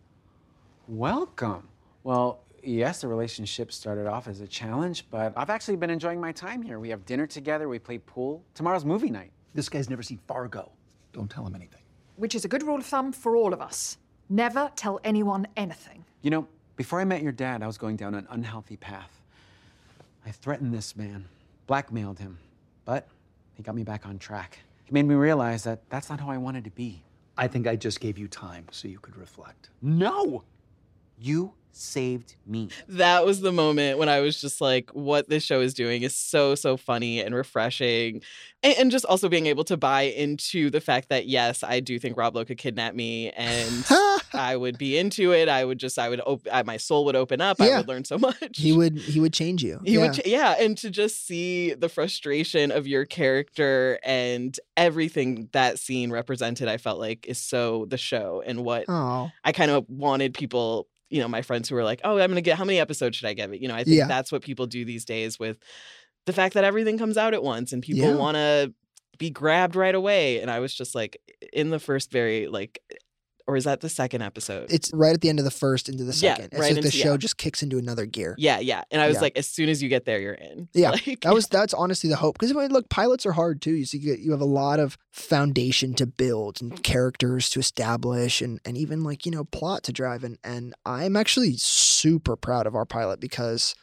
[0.87, 1.67] Welcome.
[2.03, 6.31] Well, yes, the relationship started off as a challenge, but I've actually been enjoying my
[6.31, 6.79] time here.
[6.79, 8.43] We have dinner together, we play pool.
[8.55, 9.31] Tomorrow's movie night.
[9.53, 10.71] This guy's never seen Fargo.
[11.11, 11.81] Don't tell him anything.
[12.15, 13.97] Which is a good rule of thumb for all of us.
[14.29, 16.05] Never tell anyone anything.
[16.21, 19.21] You know, before I met your dad, I was going down an unhealthy path.
[20.25, 21.25] I threatened this man,
[21.67, 22.39] blackmailed him,
[22.85, 23.07] but
[23.55, 24.59] he got me back on track.
[24.85, 27.03] He made me realize that that's not how I wanted to be.
[27.37, 29.69] I think I just gave you time so you could reflect.
[29.81, 30.43] No!
[31.17, 32.69] You saved me.
[32.87, 36.15] that was the moment when I was just like, what this show is doing is
[36.15, 38.21] so, so funny and refreshing.
[38.61, 41.97] And, and just also being able to buy into the fact that, yes, I do
[41.99, 43.85] think Rob Lowe could kidnap me and
[44.33, 45.49] I would be into it.
[45.49, 47.59] I would just, I would, op- I, my soul would open up.
[47.59, 48.37] I would learn so much.
[48.53, 50.01] he would he would change you He yeah.
[50.01, 55.79] would, ch- yeah, and to just see the frustration of your character and everything that
[55.79, 59.85] scene represented, I felt like is so the show and what oh I kind of
[59.89, 62.79] wanted people, you know, my friends who are like, "Oh, I'm gonna get how many
[62.79, 64.07] episodes should I give it?" You know, I think Yeah.
[64.07, 65.57] that's what people do these days with
[66.25, 68.15] the fact that everything comes out at once and people Yeah.
[68.15, 68.73] want to
[69.19, 70.39] be grabbed right away.
[70.41, 71.17] And I was just like,
[71.51, 72.79] in the first very like,
[73.47, 74.71] or is that the second episode?
[74.71, 76.83] it's right at the end of the first into the Yeah, second it's right like
[76.83, 77.17] the show yeah.
[77.17, 78.83] just kicks into another gear yeah, yeah.
[78.91, 79.21] And I was Yeah.
[79.21, 80.69] like, as soon as you get there, you're in.
[80.73, 83.73] Yeah, Like, that was that's honestly the hope because look, pilots are hard too.
[83.73, 88.41] You see, you, you have a lot of foundation to build and characters to establish,
[88.41, 90.23] and and even like you know plot to drive.
[90.23, 93.75] And and I'm actually super proud of our pilot because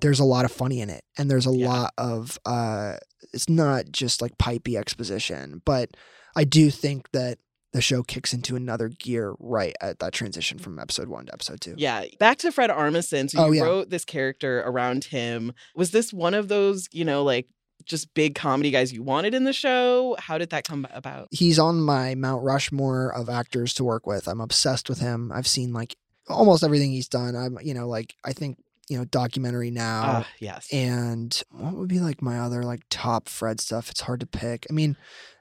[0.00, 1.68] there's a lot of funny in it, and there's a Yeah.
[1.68, 2.96] lot of uh,
[3.32, 5.90] it's not just like pipey exposition, but
[6.36, 7.38] I do think that
[7.76, 11.60] the show kicks into another gear right at that transition from episode one to episode
[11.60, 11.74] two.
[11.76, 13.30] Yeah, back to Fred Armisen.
[13.30, 13.62] So oh, you Oh, yeah.
[13.70, 15.52] wrote this character around him.
[15.74, 17.46] Was this one of those, you know, like
[17.84, 20.16] just big comedy guys you wanted in the show?
[20.18, 21.28] How did that come about?
[21.30, 24.26] he's on my Mount Rushmore of actors to work with.
[24.26, 25.30] I'm obsessed with him.
[25.32, 25.96] I've seen like
[26.28, 27.36] almost everything he's done.
[27.36, 30.02] I'm, you know, like I think, you know, documentary now.
[30.04, 30.72] Ah, yes.
[30.72, 33.90] And what would be like my other like top Fred stuff?
[33.90, 34.66] It's hard to pick.
[34.70, 34.96] I mean,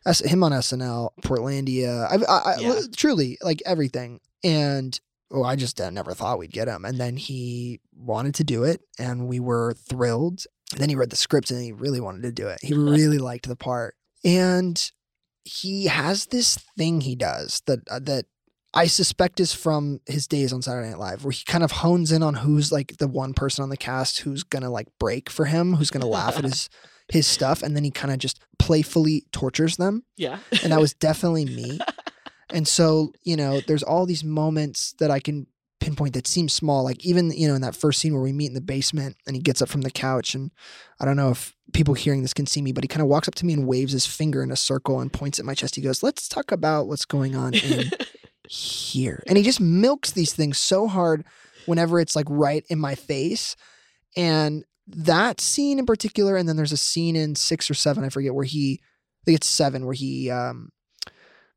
[0.05, 2.07] S- him on SNL, Portlandia.
[2.09, 4.19] I, I, I truly like everything.
[4.43, 4.99] And
[5.31, 6.85] oh, I just uh, never thought we'd get him.
[6.85, 10.45] And then he wanted to do it, and we were thrilled.
[10.71, 12.59] And then he read the script, and he really wanted to do it.
[12.61, 14.91] He really liked the part, and
[15.43, 18.25] he has this thing he does that uh, that
[18.75, 22.11] I suspect is from his days on Saturday Night Live, where he kind of hones
[22.11, 25.45] in on who's like the one person on the cast who's gonna like break for
[25.45, 26.69] him, who's gonna laugh at his
[27.09, 30.03] his stuff, and then he kind of just playfully tortures them.
[30.17, 30.39] Yeah.
[30.63, 31.79] And that was definitely me.
[32.51, 35.47] And so, you know, there's all these moments that I can
[35.79, 36.83] pinpoint that seem small.
[36.83, 39.35] Like even, you know, in that first scene where we meet in the basement and
[39.35, 40.51] he gets up from the couch and
[40.99, 43.27] I don't know if people hearing this can see me, but he kind of walks
[43.27, 45.75] up to me and waves his finger in a circle and points at my chest.
[45.75, 47.91] He goes, Let's talk about what's going on in
[48.49, 49.23] here.
[49.27, 51.25] And he just milks these things so hard
[51.65, 53.55] whenever it's like right in my face.
[54.15, 58.09] And that scene in particular, and then there's a scene in six or seven, I
[58.09, 60.71] forget, where he, I think it's seven, where he um,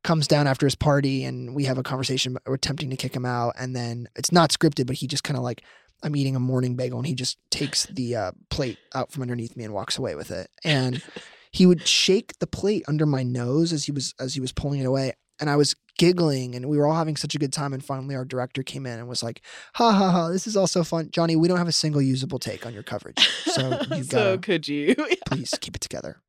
[0.03, 2.37] comes down after his party and we have a conversation.
[2.45, 3.53] We're attempting to kick him out.
[3.57, 5.63] And then it's not scripted, but he just kind of like,
[6.01, 9.55] I'm eating a morning bagel and he just takes the uh, plate out from underneath
[9.55, 10.49] me and walks away with it.
[10.63, 11.03] And
[11.51, 14.79] he would shake the plate under my nose as he was as he was pulling
[14.79, 15.13] it away.
[15.39, 17.73] And I was giggling and we were all having such a good time.
[17.73, 19.41] And finally our director came in and was like,
[19.75, 21.09] ha ha ha, this is all so fun.
[21.11, 23.29] Johnny, we don't have a single usable take on your coverage.
[23.45, 24.95] So you so could you?
[25.25, 26.21] please keep it together.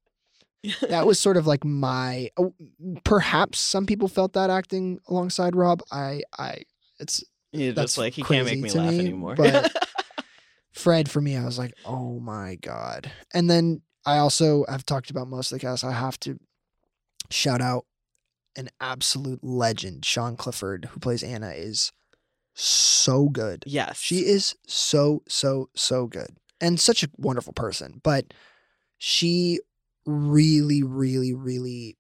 [0.91, 2.53] That was sort of like my oh,
[3.03, 5.81] perhaps some people felt that acting alongside Rob.
[5.91, 6.65] I I
[6.99, 9.37] it's that's just like he can't make me laugh anymore.
[9.37, 9.73] But
[10.73, 13.11] Fred, for me, I was like, oh my God.
[13.33, 15.83] And then I also have talked about most of the cast.
[15.83, 16.39] I have to
[17.31, 17.87] shout out
[18.61, 20.05] an absolute legend.
[20.05, 21.93] Sian Clifford, who plays Anna, is
[22.55, 23.65] so good.
[23.67, 23.99] Yes.
[23.99, 28.01] She is so, so, so good and such a wonderful person.
[28.05, 28.35] But
[28.99, 29.61] she
[30.07, 31.97] really, really, really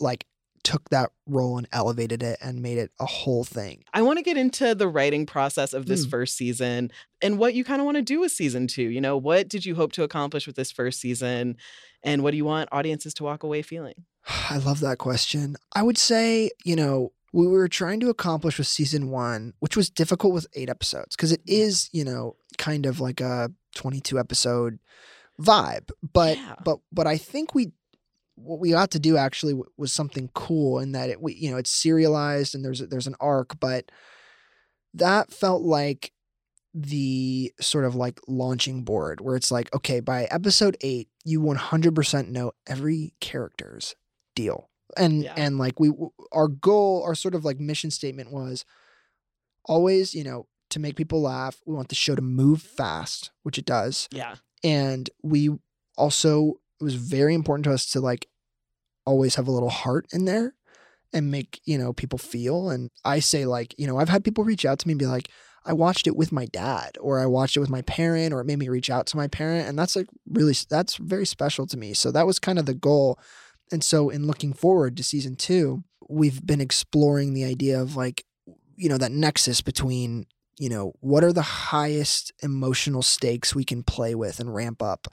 [0.00, 0.24] like
[0.62, 3.84] took that role and elevated it and made it a whole thing.
[3.94, 6.10] I want to get into the writing process of this Mm.
[6.10, 6.90] first season
[7.22, 8.82] and what you kind of want to do with season two.
[8.82, 11.56] You know, what did you hope to accomplish with this first season?
[12.02, 13.94] And what do you want audiences to walk away feeling?
[14.50, 15.56] I love that question.
[15.74, 19.90] I would say, you know, we were trying to accomplish with season one, which was
[19.90, 24.78] difficult with eight episodes because it is, you know, kind of like a 22 episode
[25.40, 25.90] vibe.
[26.02, 27.72] But, but, but I think we,
[28.36, 31.58] what we got to do actually was something cool in that it, we, you know,
[31.58, 33.90] it's serialized and there's, there's an arc, but
[34.94, 36.12] that felt like
[36.72, 42.28] the sort of like launching board where it's like, okay, by episode eight, you 100%
[42.28, 43.94] know every character's
[44.36, 44.70] deal.
[44.96, 45.90] And, and like we,
[46.30, 48.64] our goal, our sort of like mission statement was
[49.64, 51.60] always, you know, to make people laugh.
[51.66, 54.08] We want the show to move fast, which it does.
[54.12, 54.36] Yeah.
[54.62, 55.50] And we
[55.98, 58.28] also, it was very important to us to like
[59.04, 60.54] always have a little heart in there
[61.12, 62.70] and make, you know, people feel.
[62.70, 65.06] And I say, like, you know, I've had people reach out to me and be
[65.06, 65.30] like,
[65.64, 68.46] I watched it with my dad, or I watched it with my parent, or it
[68.46, 69.68] made me reach out to my parent.
[69.68, 71.92] And that's like really, that's very special to me.
[71.92, 73.18] So that was kind of the goal.
[73.72, 78.24] And so, in looking forward to season two, we've been exploring the idea of like,
[78.76, 80.26] you know, that nexus between,
[80.58, 85.08] you know, what are the highest emotional stakes we can play with and ramp up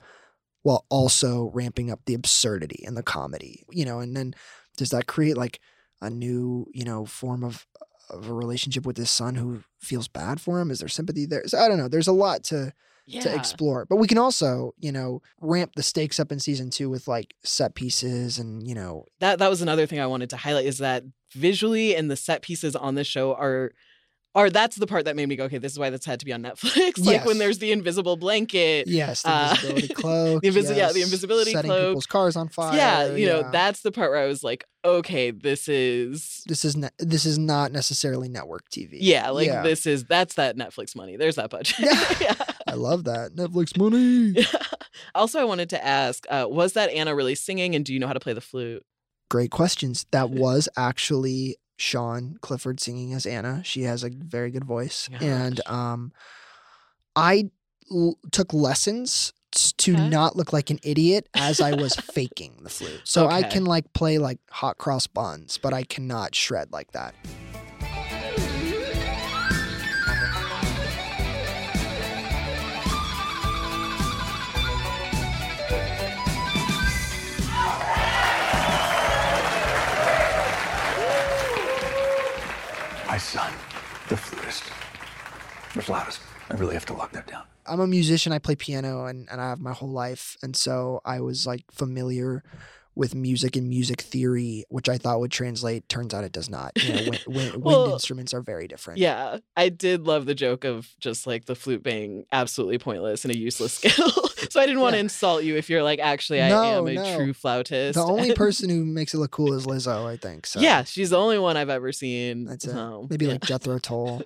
[0.62, 4.34] while also ramping up the absurdity and the comedy, you know, and then
[4.76, 5.60] does that create like
[6.00, 7.66] a new, you know, form of
[8.10, 10.70] of a relationship with his son who feels bad for him?
[10.70, 11.46] Is there sympathy there?
[11.46, 11.88] So I don't know.
[11.88, 12.72] There's a lot to
[13.08, 13.86] to explore.
[13.86, 17.34] But we can also, you know, ramp the stakes up in season two with like
[17.42, 20.78] set pieces and, you know, that that was another thing I wanted to highlight is
[20.78, 23.72] that visually and the set pieces on this show are
[24.34, 26.26] are that's the part that made me go, okay, this is why this had to
[26.26, 26.98] be on Netflix.
[27.06, 28.86] like when there's the invisible blanket.
[28.88, 30.42] yes, the uh, invisibility cloak.
[30.42, 31.88] the invisi- yeah, the yes, invisibility setting cloak.
[31.90, 32.76] people's cars on fire.
[32.76, 36.76] yeah, you know, that's the part where I was like, okay, this is this is
[36.76, 38.98] ne- this is not necessarily network TV.
[39.00, 39.62] yeah, like Yeah.
[39.62, 41.16] this is that's that Netflix money.
[41.16, 41.76] There's that budget.
[42.20, 42.34] Yeah.
[42.66, 44.44] I love that Netflix money.
[45.14, 48.06] also, I wanted to ask, uh, was that Anna really singing, and do you know
[48.08, 48.84] how to play the flute?
[49.30, 50.06] Great questions.
[50.10, 53.62] That was actually Sian Clifford singing as Anna.
[53.64, 56.12] She has a very good voice, and um,
[57.16, 57.50] I
[57.90, 63.02] l- took lessons to not look like an idiot as I was faking the flute.
[63.04, 67.14] So I can like play like hot cross buns, but I cannot shred like that.
[83.14, 83.52] My son,
[84.08, 84.64] the flutist.
[85.74, 86.18] The flautist.
[86.50, 87.44] I really have to lock that down.
[87.64, 88.32] I'm a musician.
[88.32, 90.36] I play piano and, and I have my whole life.
[90.42, 92.42] And so I was like familiar
[92.96, 95.88] with music and music theory, which I thought would translate.
[95.88, 96.72] Turns out it does not.
[96.82, 99.00] You know, wind, wind, wind instruments are very different.
[99.00, 103.34] Yeah, I did love the joke of just like the flute being absolutely pointless and
[103.34, 104.10] a useless skill.
[104.50, 106.94] so I didn't want to insult you if you're like, actually, I No, am a
[106.94, 107.16] no.
[107.16, 107.94] true flautist.
[107.94, 110.46] The only person who makes it look cool is Lizzo, I think.
[110.46, 112.44] So Yeah, she's the only one I've ever seen.
[112.44, 112.70] that's it.
[112.70, 113.32] so, Maybe yeah.
[113.32, 114.22] like Jethro Tull.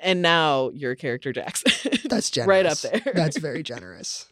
[0.00, 1.92] And now your character Jackson.
[2.08, 2.48] That's generous.
[2.48, 3.12] right up there.
[3.14, 4.26] That's very generous.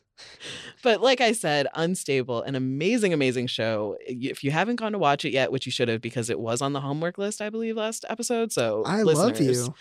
[0.83, 3.97] But like I said, Unstable, an amazing, amazing show.
[4.07, 6.63] If you haven't gone to watch it yet, which you should have because it was
[6.63, 8.53] on the homework list, I believe, last episode.
[8.53, 9.75] So I love you.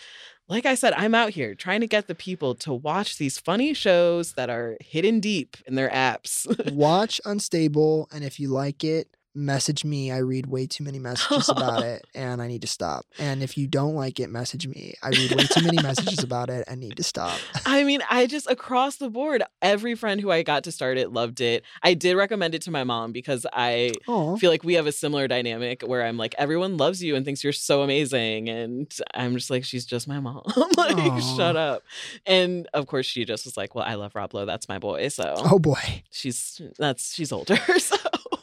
[0.48, 3.72] Like I said, I'm out here trying to get the people to watch these funny
[3.72, 6.44] shows that are hidden deep in their apps.
[6.74, 10.10] Watch Unstable, and if you like it, message me.
[10.10, 13.04] I read way too many messages about it, and I need to stop.
[13.18, 14.94] And if you don't like it, message me.
[15.02, 17.38] I read way too many messages about it and need to stop.
[17.66, 21.12] I mean, I just across the board, every friend who I got to start it
[21.12, 21.64] loved it.
[21.82, 24.36] I did recommend it to my mom because I Aw.
[24.36, 27.44] feel like we have a similar dynamic where I'm like, everyone loves you and thinks
[27.44, 28.48] you're so amazing.
[28.48, 30.42] And I'm just like, she's just my mom.
[30.76, 31.36] like, Aw.
[31.36, 31.82] shut up.
[32.26, 34.44] And of course, she just was like, well, I love Rob Lowe.
[34.46, 35.08] That's my boy.
[35.08, 36.02] So Oh boy.
[36.10, 37.56] she's that's she's older.
[37.78, 37.96] So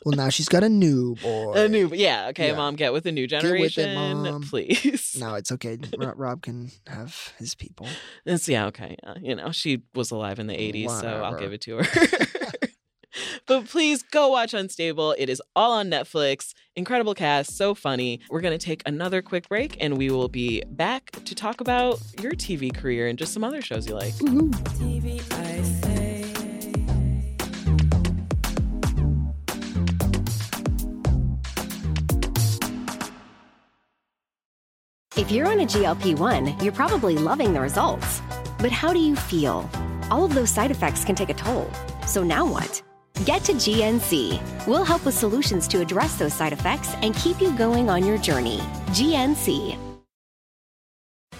[0.08, 1.52] Well, now she's got a new boy.
[1.54, 2.56] a new, yeah, okay, Yeah.
[2.56, 4.42] mom, get with the new Get with it, generation, Mom.
[4.44, 5.18] please.
[5.20, 5.78] No, it's okay.
[5.98, 7.88] Ro- Rob can have his people.
[8.26, 8.96] It's yeah, okay.
[9.06, 11.40] Uh, you know, she was alive in the 80s, so I'll Whatever.
[11.40, 12.68] give it to her.
[13.48, 15.14] but please go watch Unstable.
[15.18, 16.54] It is all on Netflix.
[16.78, 18.22] Incredible cast, so funny.
[18.30, 22.00] We're going to take another quick break and we will be back to talk about
[22.22, 24.14] your TV career and just some other shows you like.
[24.14, 25.62] TV I
[35.18, 38.22] If you're on a GLP 1, you're probably loving the results.
[38.60, 39.68] But how do you feel?
[40.12, 41.68] All of those side effects can take a toll.
[42.06, 42.84] So now what?
[43.26, 44.68] Get to GNC.
[44.68, 48.20] We'll help with solutions to address those side effects and keep you going on your
[48.20, 48.60] journey.
[48.90, 49.87] GNC.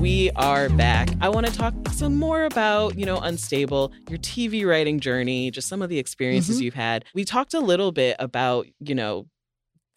[0.00, 1.08] We are back.
[1.20, 5.68] I want to talk some more about, you know, Unstable, your TV writing journey, just
[5.68, 6.62] some of the experiences Mhm.
[6.62, 7.04] you've had.
[7.14, 9.26] We talked a little bit about, you know,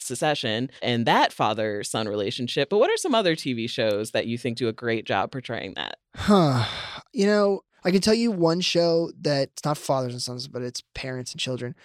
[0.01, 4.37] Succession and that father son relationship, but what are some other TV shows that you
[4.37, 5.97] think do a great job portraying that?
[6.15, 6.65] Huh.
[7.13, 10.81] You know, I can tell you one show that's not fathers and sons, but it's
[10.95, 11.75] parents and children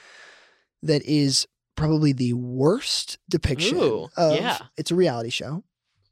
[0.83, 4.59] that is probably the worst depiction Ooh, of yeah.
[4.77, 5.65] it's a reality show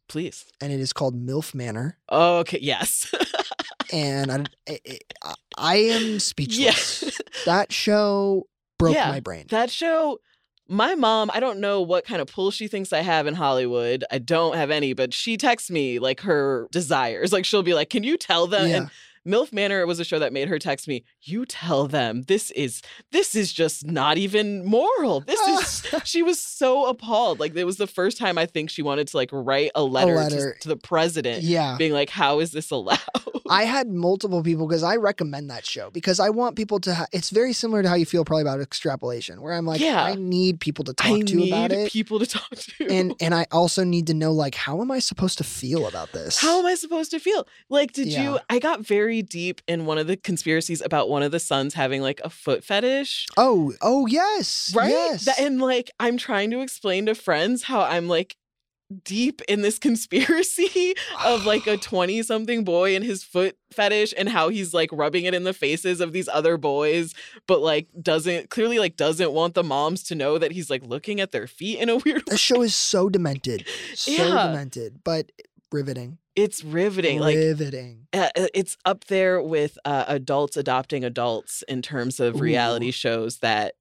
[0.08, 0.44] Please.
[0.60, 1.98] and it is called MILF Manor.
[2.08, 3.12] Oh, okay, yes.
[3.92, 7.02] And I, I, eh, eh, I- I am speechless.
[7.02, 7.10] Yeah.
[7.44, 8.46] that show
[8.78, 9.44] broke Yeah, my brain.
[9.50, 10.18] That show,
[10.66, 14.02] my mom, I don't know what kind of pull she thinks I have in Hollywood.
[14.10, 17.34] I don't have any, but she texts me like her desires.
[17.34, 18.68] Like she'll be like, Can you tell them?
[18.70, 18.76] Yeah.
[18.76, 18.90] And
[19.26, 22.82] MILF Manor was a show that made her text me, You tell them this is
[23.12, 25.20] this is just not even moral.
[25.20, 27.38] This is she was so appalled.
[27.40, 30.14] Like it was the first time I think she wanted to like write a letter,
[30.16, 30.54] letter.
[30.54, 31.42] To, to the president.
[31.42, 31.76] Yeah.
[31.78, 32.98] Being like, How is this allowed?
[33.50, 36.94] I had multiple people because I recommend that show because I want people to.
[36.94, 40.02] Ha- it's very similar to how you feel probably about extrapolation, where I'm like, Yeah.
[40.02, 42.86] I need people to talk I to need about it, people to talk to.
[42.88, 46.12] and and I also need to know like, how am I supposed to feel about
[46.12, 46.40] this?
[46.40, 47.46] How am I supposed to feel?
[47.68, 48.22] Like, did Yeah.
[48.32, 48.38] you?
[48.48, 52.00] I got very deep in one of the conspiracies about one of the sons having
[52.00, 53.26] like a foot fetish.
[53.36, 54.88] Oh, oh yes, Right?
[54.90, 55.26] yes.
[55.26, 58.36] That- and like, I'm trying to explain to friends how I'm like
[59.04, 59.78] deep in this
[60.26, 60.94] conspiracy
[61.24, 65.24] of like a 20 something boy and his foot fetish and how he's like rubbing
[65.24, 67.14] it in the faces of these other boys
[67.46, 71.20] but like doesn't clearly like doesn't want the moms to know that he's like looking
[71.22, 74.48] at their feet in a weird the show is so demented, so Yeah.
[74.48, 75.32] demented, but
[75.70, 76.18] riveting.
[76.34, 78.06] It's riveting riveting.
[78.12, 83.38] uh, uh, it's up there with uh, adults adopting adults in terms of reality shows
[83.38, 83.74] that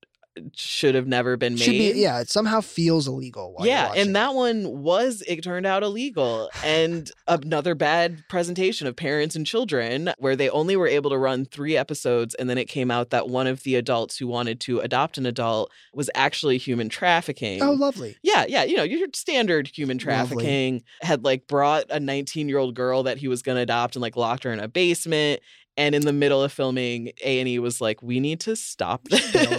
[0.56, 1.66] should have never been made.
[1.66, 2.22] Be yeah.
[2.22, 3.56] It somehow feels illegal.
[3.60, 9.36] Yeah, and that one was it turned out illegal and another bad presentation of parents
[9.36, 12.90] and children where they only were able to run 3 episodes and then it came
[12.90, 16.90] out that one of the adults who wanted to adopt an adult was actually human
[16.90, 17.62] trafficking.
[17.62, 18.18] Oh, lovely.
[18.22, 20.06] Yeah, yeah, you know, your standard human Lovely.
[20.06, 24.16] trafficking had like brought a 19-year-old girl that he was going to adopt and like
[24.16, 25.42] locked her in a basement
[25.82, 29.34] and in the middle of filming A&E was like we need to stop this.
[29.34, 29.58] Yeah,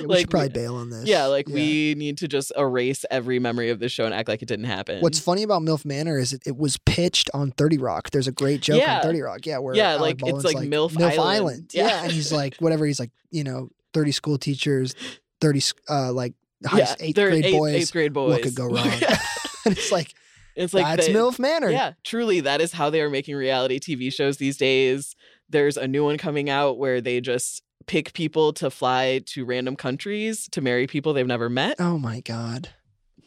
[0.00, 1.04] we like should probably bail on this.
[1.06, 4.42] Yeah, like we need to just erase every memory of this show and act like
[4.42, 5.00] it didn't happen.
[5.00, 8.10] What's funny about MILF Manor is it, it was pitched on 30 Rock.
[8.10, 8.96] There's a great joke Yeah.
[8.96, 9.46] on 30 Rock.
[9.46, 11.70] Yeah, where Yeah, Alec like, it's Baldwin's like MILF Island.
[11.72, 11.86] Yeah.
[11.86, 12.02] Yeah.
[12.04, 14.94] and he's like whatever he's like, you know, 30 school teachers,
[15.40, 16.34] thirty uh like
[16.66, 17.74] high, Yeah, eighth grade eighth- boys.
[17.74, 18.32] eighth grade boys.
[18.32, 18.86] What could go wrong?
[19.64, 20.12] and it's like
[20.58, 21.70] It's like that's the- MILF Manor.
[21.70, 25.14] Yeah, truly, that is how they are making reality TV shows these days.
[25.48, 29.76] There's a new one coming out where they just pick people to fly to random
[29.76, 31.76] countries to marry people they've never met.
[31.78, 32.68] Oh my god.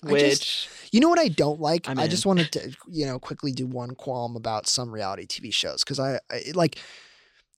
[0.03, 1.87] Which just- You know what I don't like?
[1.89, 2.29] I'm I just in.
[2.29, 6.19] wanted to, you know, quickly do one qualm about some reality TV shows because I,
[6.31, 6.77] I like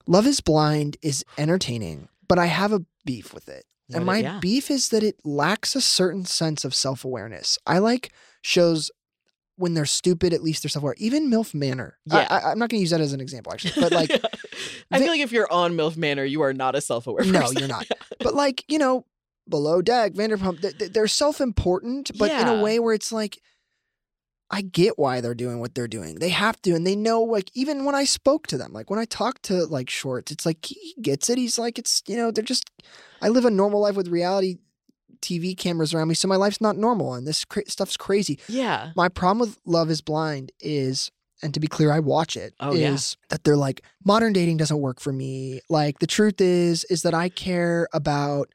[0.07, 3.65] Love is Blind is entertaining, but I have a beef with it.
[3.87, 4.39] What and it- my yeah.
[4.39, 7.57] beef is that it lacks a certain sense of self awareness.
[7.65, 8.11] I like
[8.41, 8.91] shows
[9.63, 10.93] when they're stupid, at least they're self aware.
[10.97, 11.97] Even MILF Manor.
[12.03, 12.27] Yeah.
[12.29, 14.11] I, am not going to use that as an example, actually, but like,
[14.91, 17.59] I feel like if you're on MILF Manor, you are not a self-aware no, person.
[17.59, 17.87] you're not.
[18.19, 19.05] But like, you know,
[19.47, 23.39] Below Deck, Vanderpump, they- they're self important, but in a way where it's like,
[24.51, 26.15] I get why they're doing what they're doing.
[26.15, 27.21] They have to, and they know.
[27.23, 30.45] Like even when I spoke to them, like when I talked to like Schwartz, it's
[30.45, 31.37] like he gets it.
[31.39, 32.69] He's like, it's you know, they're just.
[33.21, 34.57] I live a normal life with reality
[35.23, 38.37] TV cameras around me, so my life's not normal, and this cra- stuff's crazy.
[38.47, 38.91] Yeah.
[38.95, 41.09] My problem with Love Is Blind is,
[41.41, 42.53] and to be clear, I watch it.
[42.53, 42.95] Is Oh, yeah.
[43.29, 45.61] that they're like modern dating doesn't work for me.
[45.69, 48.49] Like the truth is, is that I care about.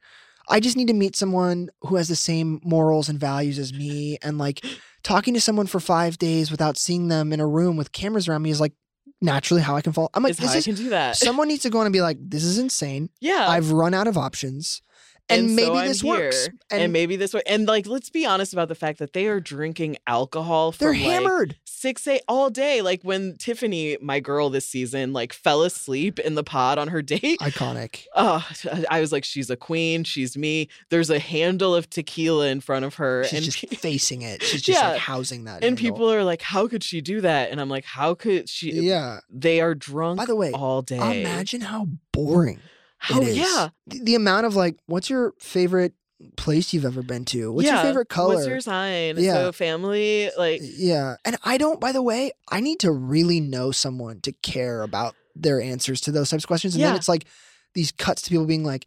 [0.51, 4.17] I just need to meet someone who has the same morals and values as me,
[4.23, 4.65] and like
[5.03, 8.41] talking to someone for five days without seeing them in a room with cameras around
[8.41, 8.73] me is like
[9.21, 10.09] naturally how I can fall.
[10.13, 11.15] I'm like, is this how I is can do that.
[11.17, 13.09] someone needs to go on and be like, this is insane.
[13.19, 13.47] yeah.
[13.47, 14.81] I've run out of options.
[15.29, 16.13] And, so maybe I'm this here.
[16.15, 16.49] works.
[16.71, 17.43] And, maybe this works.
[17.47, 20.71] And like, let's be honest about the fact that they are drinking alcohol.
[20.71, 21.55] they're like, hammered.
[21.65, 22.81] six eight all day.
[22.81, 27.01] Like when Tiffany, my girl this season, like fell asleep in the pod on her
[27.03, 27.39] date.
[27.41, 28.05] Iconic.
[28.15, 28.47] Oh,
[28.89, 30.03] I was like, she's a queen.
[30.03, 30.67] She's me.
[30.89, 34.41] There's a handle of tequila in front of her, She's and just pe- facing it.
[34.41, 34.89] She's just Yeah.
[34.91, 35.63] like housing that.
[35.63, 35.83] and handle.
[35.97, 37.51] people are like, how could she do that?
[37.51, 38.71] And I'm like, how could she?
[38.71, 39.19] Yeah.
[39.29, 40.17] They are drunk.
[40.17, 41.21] By the way, all day.
[41.21, 42.59] Imagine how boring.
[42.99, 43.37] How- oh, is.
[43.37, 43.69] yeah.
[43.87, 45.93] The, the amount of like, what's your favorite
[46.35, 47.51] place you've ever been to?
[47.51, 47.75] What's yeah.
[47.75, 48.35] your favorite color?
[48.35, 49.15] What's your sign?
[49.17, 49.33] Yeah.
[49.35, 51.15] So family, like, Yeah.
[51.25, 55.15] And I don't, by the way, I need to really know someone to care about
[55.35, 56.75] their answers to those types of questions.
[56.75, 56.97] And then Yeah.
[56.97, 57.25] it's like
[57.73, 58.85] these cuts to people being like,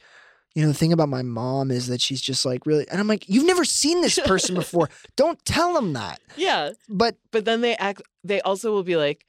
[0.55, 3.07] you know, the thing about my mom is that she's just like really, and I'm
[3.09, 4.91] like, you've never seen this person before.
[5.17, 6.21] Don't tell them that.
[6.37, 6.73] yeah.
[6.91, 8.03] But But then they act.
[8.23, 9.25] They also will be like,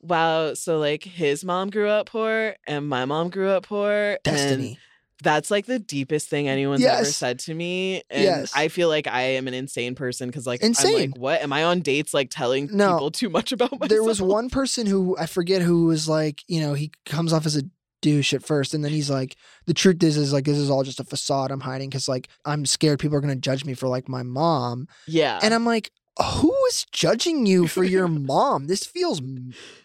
[0.00, 0.54] wow.
[0.54, 3.90] So like his mom grew up poor, and my mom grew up poor.
[3.92, 4.78] and destiny.
[5.22, 8.02] that's like the deepest thing anyone's ever said to me.
[8.10, 8.52] And Yes.
[8.54, 10.94] I feel like I am an insane person because like I'm Insane.
[10.94, 11.40] like, what?
[11.42, 12.92] Am I on dates like telling No.
[12.92, 13.88] people too much about myself?
[13.88, 17.46] there was one person who I forget who was like, you know, he comes off
[17.46, 17.62] as a
[18.02, 20.84] douche at first, and then he's like, the truth is, is like this is all
[20.84, 23.88] just a facade I'm hiding because like I'm scared people are gonna judge me for
[23.88, 25.40] like my mom, Yeah.
[25.42, 25.90] and I'm like,
[26.22, 28.66] who is judging you for your mom?
[28.66, 29.20] This feels,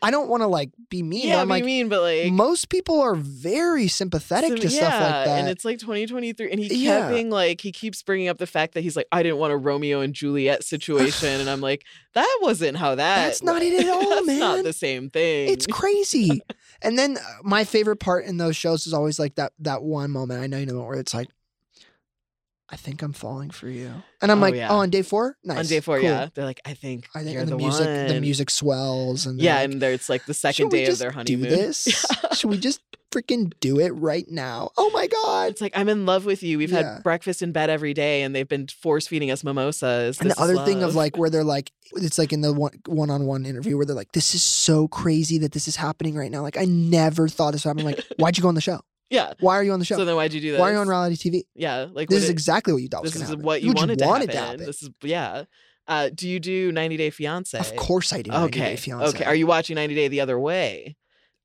[0.01, 1.27] I don't want to like be mean.
[1.27, 5.23] yeah, be like, mean, but like most people are very sympathetic to stuff like yeah,
[5.25, 5.39] that.
[5.39, 7.07] And it's like 2023, and he kept Yeah.
[7.09, 9.57] being like, he keeps bringing up the fact that he's like, I didn't want a
[9.57, 13.15] Romeo and Juliet situation, and I'm like, that wasn't how that.
[13.25, 14.39] That's not it at all, That's man.
[14.39, 15.49] not the same thing.
[15.49, 16.41] It's crazy.
[16.81, 20.11] and then uh, my favorite part in those shows is always like that that one
[20.11, 20.41] moment.
[20.41, 21.27] I know you know where it's like,
[22.71, 23.91] I think I'm falling for you,
[24.21, 24.69] and I'm Oh, like, yeah.
[24.71, 25.57] oh, on day four, nice.
[25.59, 25.97] on day four.
[25.99, 26.07] cool.
[26.07, 29.25] Yeah, they're like, I think I think you're and the, music, the one." music swells,
[29.25, 31.11] and they're Yeah, like, and there's like the "Should second we day of just their
[31.11, 31.49] honeymoon.
[31.49, 31.87] Do this?
[32.33, 32.79] Should we just
[33.11, 34.69] freaking do it right now?
[34.77, 35.49] Oh my god!
[35.51, 36.57] It's like I'm in love with you.
[36.57, 36.93] We've Yeah.
[36.95, 40.21] had breakfast in bed every day, and they've been force feeding us mimosas.
[40.21, 40.95] And This the is other thing of love.
[40.95, 43.97] like where they're like, it's like in the one one on one interview where they're
[43.97, 46.41] like, this is so crazy that this is happening right now.
[46.41, 47.83] Like I never thought this would happen.
[47.83, 48.79] Like, why'd you go on the show?
[49.11, 49.33] Yeah.
[49.39, 49.97] Why are you on the show?
[49.97, 50.59] So then why'd you do that?
[50.59, 51.43] Why are you on reality TV?
[51.53, 53.45] Yeah, like This is it- exactly what you thought This going is happen.
[53.45, 54.65] what you What wanted, to, wanted happen.
[54.65, 55.43] This is yeah.
[55.87, 57.57] Uh, do you do 90 Day Fiance?
[57.57, 58.31] Of course I do.
[58.31, 58.73] 90 Day Okay.
[58.75, 59.09] Fiancé.
[59.09, 59.25] Okay.
[59.25, 60.95] Are you watching 90 Day the other way?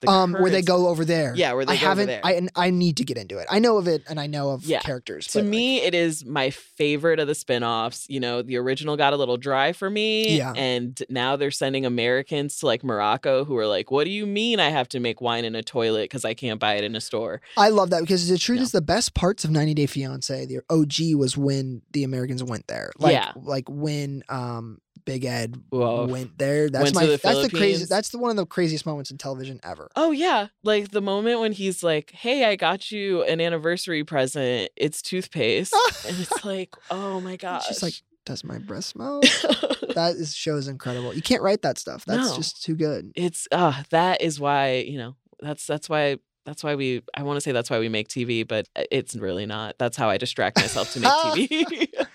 [0.02, 1.32] The um, where they go over there.
[1.34, 2.06] Yeah, where they I go over haven't.
[2.08, 2.20] there.
[2.22, 3.46] I and I need to get into it.
[3.50, 4.80] I know of it, and I know of Yeah.
[4.80, 5.26] characters.
[5.28, 8.04] To but, like, me, it is my favorite of the spin-offs.
[8.10, 10.36] You know, the original got a little dry for me.
[10.36, 10.52] Yeah.
[10.54, 14.60] And now they're sending Americans to like Morocco who are like, what do you mean
[14.60, 17.00] I have to make wine in a toilet because I can't buy it in a
[17.00, 17.40] store?
[17.56, 20.60] I love that because the truth is the best parts of 90 Day Fiance, the
[20.68, 22.92] OG was when the Americans went there.
[22.98, 23.32] Like, Yeah.
[23.34, 26.06] Like when um Big Ed Whoa.
[26.06, 26.68] went there.
[26.68, 29.16] That's Went my the that's the crazy that's the one of the craziest moments in
[29.16, 29.88] television ever.
[29.96, 34.70] Oh yeah, like the moment when he's like, "Hey, I got you an anniversary present.
[34.76, 35.72] It's toothpaste,"
[36.04, 37.94] and it's like, "Oh my gosh!" She's like,
[38.26, 39.20] Does my breath smell?
[39.94, 41.14] that is show is incredible.
[41.14, 42.04] You can't write that stuff.
[42.04, 42.36] That's No.
[42.36, 43.12] just too good.
[43.14, 47.36] it's uh that is why you know that's that's why that's why we I want
[47.36, 49.76] to say that's why we make TV, but uh, it's really not.
[49.78, 51.88] That's how I distract myself to make TV.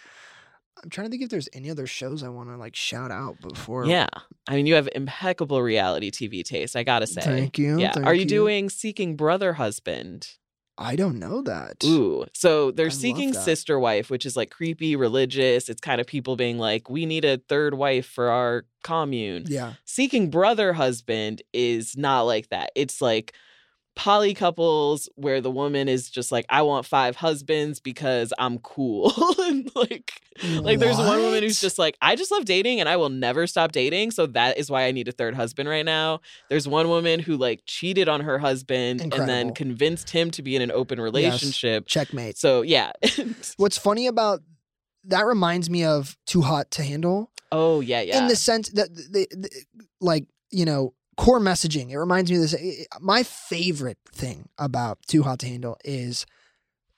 [0.84, 3.40] I'm trying to think if there's any other shows I want to like shout out
[3.42, 3.86] before.
[3.86, 4.08] yeah,
[4.48, 6.76] I mean, you have impeccable reality TV taste.
[6.76, 7.22] I gotta say.
[7.22, 8.28] Thank you, Yeah, are you you.
[8.28, 10.28] doing Seeking Brother Husband?
[10.78, 11.84] I don't know that.
[11.84, 12.26] Ooh.
[12.34, 15.70] So they're love seeking sister wife, which is like creepy, religious.
[15.70, 19.44] It's kind of people being like, we need a third wife for our commune.
[19.48, 19.74] Yeah.
[19.86, 22.72] Seeking brother husband is not like that.
[22.76, 23.34] It's like
[23.96, 29.14] poly couples where the woman is just like, I want five husbands because I'm cool.
[29.40, 30.14] and like,
[30.44, 33.48] like there's one woman who's just like, I just love dating and I will never
[33.48, 34.12] stop dating.
[34.12, 36.22] So that is why I need a third husband right now.
[36.50, 40.56] There's one woman who like cheated on her husband and then convinced him to be
[40.56, 41.86] in an open relationship.
[41.88, 42.38] Checkmate.
[42.38, 42.92] So yeah.
[43.58, 44.42] What's funny about
[45.06, 47.32] that reminds me of Too Hot to Handle.
[47.52, 48.20] oh yeah, yeah.
[48.20, 49.50] in the sense that the, the,
[50.00, 50.94] like you know
[51.24, 52.56] core messaging it reminds me of this
[53.00, 56.26] my favorite thing about too hot to handle is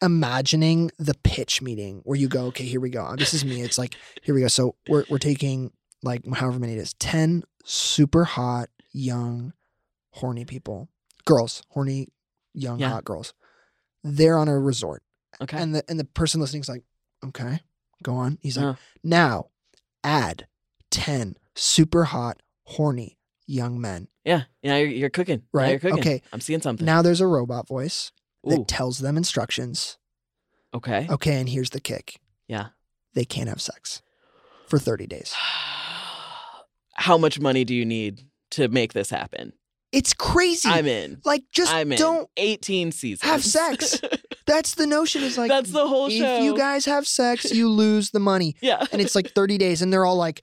[0.02, 3.78] imagining the pitch meeting where you go okay here we go this is me it's
[3.78, 5.72] like here we go so we're, we're taking
[6.04, 9.54] like however many it is 10 super hot young
[10.12, 10.90] horny people
[11.26, 12.08] girls horny
[12.54, 12.90] young Yeah.
[12.90, 13.34] hot girls
[14.04, 15.04] they're on a resort
[15.42, 15.58] okay.
[15.58, 16.84] and the and the person listening is like,
[17.26, 17.62] okay,
[18.04, 18.38] go on.
[18.42, 18.74] He's like, Uh.
[19.04, 19.48] now
[20.04, 20.46] add
[20.92, 23.18] ten super hot, horny
[23.48, 24.08] young men.
[24.24, 24.44] yeah.
[24.62, 25.40] Yeah, you're, you're cooking.
[25.54, 25.70] Now Right?
[25.72, 26.00] you're cooking.
[26.00, 26.22] Okay.
[26.32, 26.86] I'm seeing something.
[26.86, 28.12] Now there's a robot voice
[28.46, 28.66] that Ooh.
[28.66, 29.98] tells them instructions.
[30.74, 31.08] okay.
[31.10, 32.68] Okay, and here's the kick: Yeah.
[33.14, 34.02] they can't have sex
[34.68, 35.34] for thirty days.
[36.96, 38.22] How much money do you need
[38.52, 39.54] to make this happen?
[39.92, 40.70] It's crazy.
[40.70, 41.22] I'm in.
[41.24, 41.98] Like, just I'm in.
[42.00, 43.30] don't 18 seasons.
[43.30, 44.02] have sex.
[44.48, 45.22] That's the notion.
[45.24, 46.40] Is like That's the whole if show.
[46.42, 48.56] you guys have sex, you lose the money.
[48.62, 48.86] Yeah.
[48.92, 50.42] and it's like 30 days, and they're all like,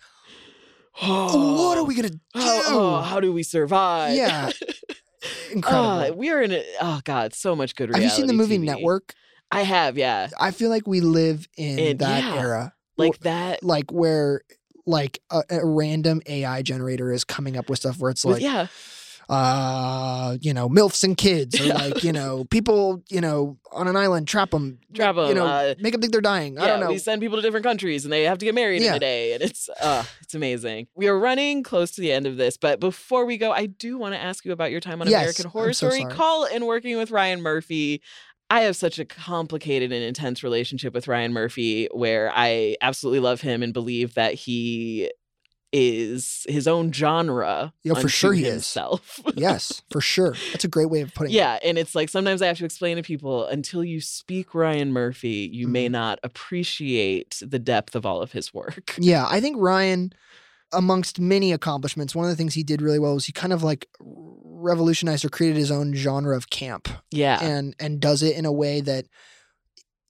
[1.03, 4.14] Oh, "What are we gonna oh, do?" How, oh, how do we survive?
[4.16, 4.51] Yeah.
[5.53, 5.88] Incredible.
[5.88, 8.59] Oh, we are in a, oh god, so much good have you seen the movie
[8.59, 8.64] TV.
[8.64, 9.14] Network?
[9.51, 10.28] I have, yeah.
[10.38, 13.64] I feel like we live in And that yeah, era, Like wh- that.
[13.64, 14.43] like where
[14.86, 18.68] like a, a random AI generator is coming up with stuff where it's like, yeah.
[19.28, 21.74] Uh, you know, milfs and kids, or Yeah.
[21.74, 25.46] like you know, people, you know, on an island, trap them, trap them, you know,
[25.46, 26.58] uh, make them think they're dying.
[26.58, 26.88] I don't know.
[26.88, 29.32] we send people to different countries and they have to get married in a day,
[29.34, 30.88] and it's uh, it's amazing.
[30.94, 33.98] We are running close to the end of this, but before we go, I do
[33.98, 36.02] want to ask you about your time on Yes, American Horror so Story.
[36.02, 36.14] sorry.
[36.14, 38.02] Call and working with Ryan Murphy.
[38.52, 43.40] I have such a complicated and intense relationship with Ryan Murphy, where I absolutely love
[43.42, 45.08] him and believe that he
[45.72, 47.72] is his own genre.
[47.84, 48.52] Yeah, for sure he is.
[48.54, 49.20] himself.
[49.36, 50.34] yes, for sure.
[50.52, 51.36] That's a great way of putting it.
[51.36, 54.92] Yeah, and it's like sometimes I have to explain to people until you speak Ryan
[54.92, 55.92] Murphy, you may Mm-hmm.
[55.92, 58.94] not appreciate the depth of all of his work.
[58.98, 60.12] Yeah, I think Ryan,
[60.72, 63.62] amongst many accomplishments, one of the things he did really well was he kind of
[63.62, 66.88] like revolutionized or created his own genre of camp.
[67.10, 67.38] Yeah.
[67.42, 69.06] And and does it in a way that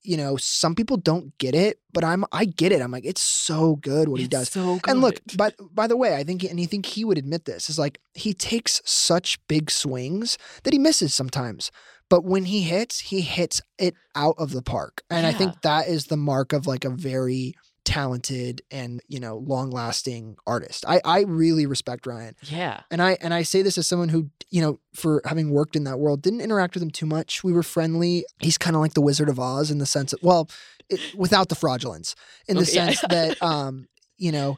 [0.02, 2.80] you know, some people don't get it, but I'm I get it.
[2.80, 4.48] I'm like, it's so good what he does.
[4.50, 4.90] so good.
[4.90, 7.68] And look, by by the way, I think and I think he would admit this
[7.68, 11.70] is like he takes such big swings that he misses sometimes.
[12.08, 15.02] But when he hits, he hits it out of the park.
[15.10, 17.54] And I think that is the mark of like a very
[17.90, 20.84] talented and, you know, long-lasting artist.
[20.86, 22.36] I I really respect Ryan.
[22.42, 22.82] Yeah.
[22.90, 25.82] And I and I say this as someone who, you know, for having worked in
[25.84, 27.42] that world, didn't interact with him too much.
[27.42, 28.24] We were friendly.
[28.40, 30.48] He's kind of like the Wizard of Oz in the sense of, well,
[30.88, 32.14] it, without the fraudulence,
[32.46, 32.86] in the Okay, yeah.
[32.86, 33.88] sense that, um,
[34.18, 34.56] you know,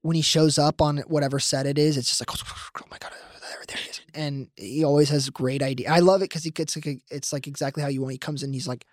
[0.00, 3.12] when he shows up on whatever set it is, it's just like, oh my god,
[3.12, 5.90] there, there he is, and he always has great idea.
[5.90, 8.12] I love it because he gets like, a, it's like exactly how you want.
[8.12, 8.86] He comes in, he's like.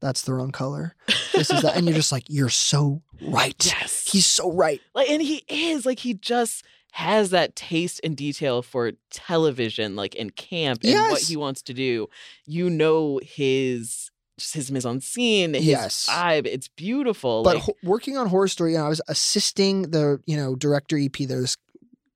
[0.00, 0.94] That's the wrong color.
[1.34, 3.54] This is that, and you're just like, you're so right.
[3.64, 4.08] Yes.
[4.10, 4.80] he's so right.
[4.94, 10.14] Like and he is like he just has that taste and detail for television, like
[10.14, 12.08] in camp and what he wants to do.
[12.46, 16.06] You know his just his mise en scene, his Yes.
[16.10, 16.46] vibe.
[16.46, 17.42] It's beautiful.
[17.42, 20.54] But like, ho- working on Horror Story, you know, I was assisting the you know
[20.56, 21.12] director EP.
[21.18, 21.56] There's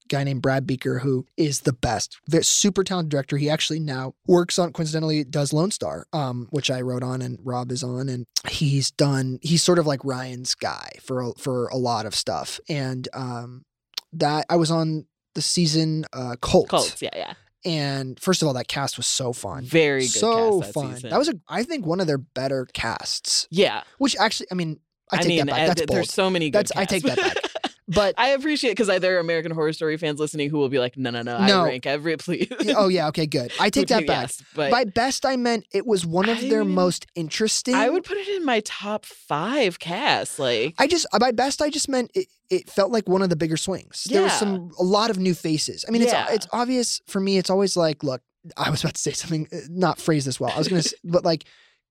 [0.08, 3.36] guy named Brad Buecker who is the best, super talented director.
[3.36, 7.38] He actually now works on coincidentally does Lone Star, um, which I wrote on and
[7.42, 9.38] Rob is on, and he's done.
[9.42, 13.64] He's sort of like Ryan's guy for a- for a lot of stuff, and um,
[14.12, 16.68] that I was on the season uh, Cult.
[16.68, 17.32] Cults, yeah, yeah.
[17.64, 19.64] And first of all, that cast was so fun.
[19.64, 20.94] Very good so cast that fun.
[20.96, 21.10] season.
[21.10, 23.48] That was a, I think, one of their better casts.
[23.50, 23.82] Yeah.
[23.96, 24.80] Which actually, I mean,
[25.10, 25.60] I I take mean, that back.
[25.62, 25.96] uh, That's th- bold.
[25.96, 27.36] there's so many good That's I take that back.
[27.86, 30.96] But I appreciate because there are American Horror Story fans listening who will be like,
[30.96, 31.62] no, no, no, No.
[31.64, 32.48] I rank every please.
[32.76, 33.52] oh yeah, okay, good.
[33.60, 34.46] I take that Yes, back.
[34.54, 37.74] but- By best, I meant it was one of their I- most interesting.
[37.74, 40.38] I would put it in my top five casts.
[40.38, 42.28] Like, I just by best, I just meant it.
[42.50, 44.04] It felt like one of the bigger swings.
[44.04, 45.84] There was some a lot of new faces.
[45.86, 46.24] I mean, Yeah.
[46.26, 47.36] it's it's obvious for me.
[47.38, 48.22] It's always like, look,
[48.56, 50.52] I was about to say something, uh, not phrase this well.
[50.54, 51.44] I was gonna, but like,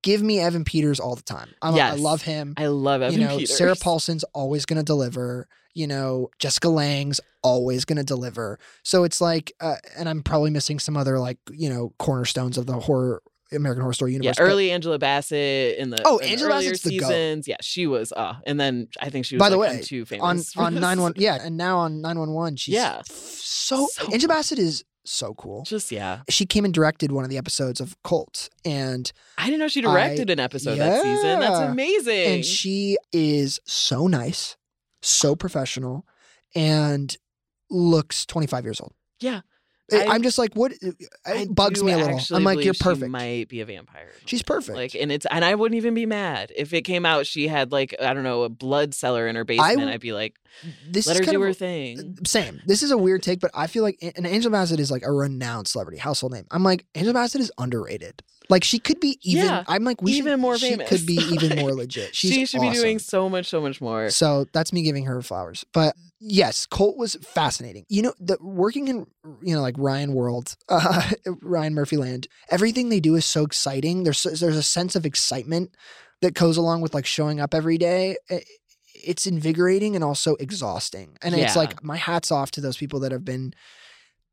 [0.04, 1.48] give me Evan Peters all the time.
[1.60, 2.54] I'm, I love him.
[2.56, 3.56] I love Evan you know, Peters.
[3.58, 5.48] Sarah Paulson's always going to deliver.
[5.74, 8.60] You know, Jessica Lange's always going to deliver.
[8.84, 12.66] So it's like, uh, and I'm probably missing some other like, you know, cornerstones of
[12.66, 14.36] the horror American Horror Story Yeah, universe.
[14.38, 17.48] but- early Angela Bassett in the Oh, in Angela Bassett's seasons.
[17.48, 18.12] Yeah, she was.
[18.12, 19.40] Uh, and then I think she was.
[19.40, 22.00] By the like, way, too on famous for on nine one, yeah, and now on
[22.00, 22.98] nine one one, she's Yeah.
[23.00, 25.62] f- so, Angela Bassett is so cool.
[25.64, 29.58] Just yeah, She came and directed one of the episodes of Cult, and I didn't
[29.60, 31.40] know she directed I- an episode that season.
[31.40, 32.26] That's amazing.
[32.36, 34.56] And she is so nice,
[35.02, 36.06] so professional,
[36.54, 37.16] and
[37.70, 38.92] looks 25 years old.
[39.20, 39.40] yeah,
[39.92, 40.72] I, am just like, what?
[40.82, 42.18] Uh, uh, it I bugs me a little.
[42.34, 43.10] I'm like, you're She perfect.
[43.10, 44.10] might be a vampire.
[44.24, 44.76] She's perfect.
[44.76, 47.26] Like, and it's and I wouldn't even be mad if it came out.
[47.26, 49.80] She had like I don't know a blood cellar in her basement.
[49.82, 50.36] I, would be like,
[50.88, 52.16] this let is her do her a- thing.
[52.18, 52.62] Uh, same.
[52.66, 55.12] This is a weird take, but I feel like and Angela Bassett is like a
[55.12, 56.46] renowned celebrity, household name.
[56.50, 58.22] I'm like, Angela Bassett is underrated.
[58.50, 59.46] Like she could be even.
[59.46, 60.88] Yeah, I'm like, we even should, more she famous.
[60.88, 62.14] could be even more legit.
[62.14, 64.10] She's she should be doing so much, so much more.
[64.10, 65.64] So that's me giving her flowers.
[65.72, 65.94] But
[66.24, 67.84] yes, Cult was fascinating.
[67.88, 69.06] You know, the working in
[69.42, 71.10] you know like Ryan World, uh,
[71.42, 74.04] Ryan Murphy Land, everything they do is so exciting.
[74.04, 75.74] There's there's a sense of excitement
[76.22, 78.16] that goes along with like showing up every day.
[78.94, 81.18] It's invigorating and also exhausting.
[81.20, 83.52] And it's like my hats off to those people that have been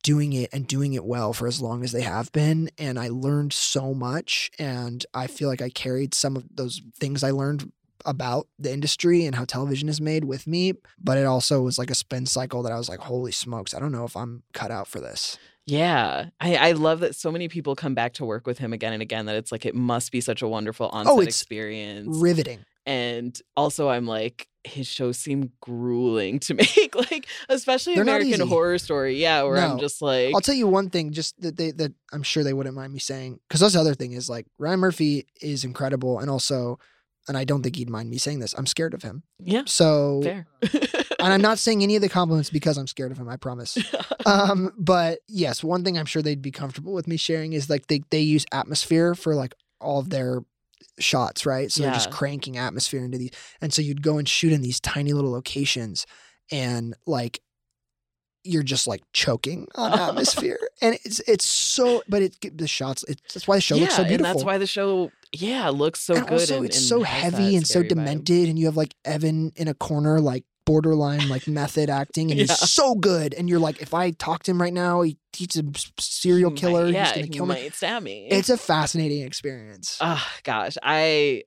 [0.03, 3.09] doing it and doing it well for as long as they have been and I
[3.09, 7.71] learned so much and I feel like I carried some of those things I learned
[8.05, 11.89] about the industry and how television is made with me but it also was like
[11.91, 14.71] a spin cycle that I was like holy smokes I don't know if I'm cut
[14.71, 15.37] out for this
[15.67, 18.93] Yeah, I, I love that so many people come back to work with him again
[18.93, 19.27] and again.
[19.27, 22.07] That it's like it must be such a wonderful onset Oh, experience.
[22.17, 22.65] Riveting.
[22.87, 28.39] and also, I'm like his shows seem grueling to make, like especially They're American.
[28.47, 29.21] Horror Story.
[29.21, 32.23] Yeah, where I'm just like, I'll tell you one thing, just that they that I'm
[32.23, 35.27] sure they wouldn't mind me saying, because that's the other thing is like Ryan Murphy
[35.41, 36.79] is incredible, and also,
[37.27, 38.53] and I don't think he'd mind me saying this.
[38.57, 39.23] I'm scared of him.
[39.39, 40.47] yeah, So, fair.
[41.19, 43.29] and I'm not saying any of the compliments because I'm scared of him.
[43.29, 43.77] I promise.
[44.25, 47.87] um, but yes, one thing I'm sure they'd be comfortable with me sharing is like
[47.87, 50.41] they they use atmosphere for like all of their
[50.99, 51.71] shots, right?
[51.71, 54.79] So they're just cranking atmosphere into these, and so you'd go and shoot in these
[54.79, 56.05] tiny little locations,
[56.51, 57.39] and like
[58.43, 63.03] you're just like choking on atmosphere, and it's it's so, but it the shots.
[63.07, 64.25] It's that's why the show yeah, looks so beautiful.
[64.27, 66.39] and that's why the show, yeah, looks so and good.
[66.39, 67.89] also and, it's and so heavy and so scary vibe.
[67.89, 72.39] demented, and you have like Evan in a corner, like borderline like method acting, and
[72.39, 72.45] Yeah.
[72.47, 73.33] he's so good.
[73.33, 75.63] And you're like, if I talk to him right now, he, he's a
[75.99, 76.87] serial He might- killer.
[76.87, 77.69] yeah, he's gonna he kill me.
[77.71, 78.27] stab me.
[78.29, 79.97] It's a fascinating experience.
[80.01, 81.43] Oh gosh, I.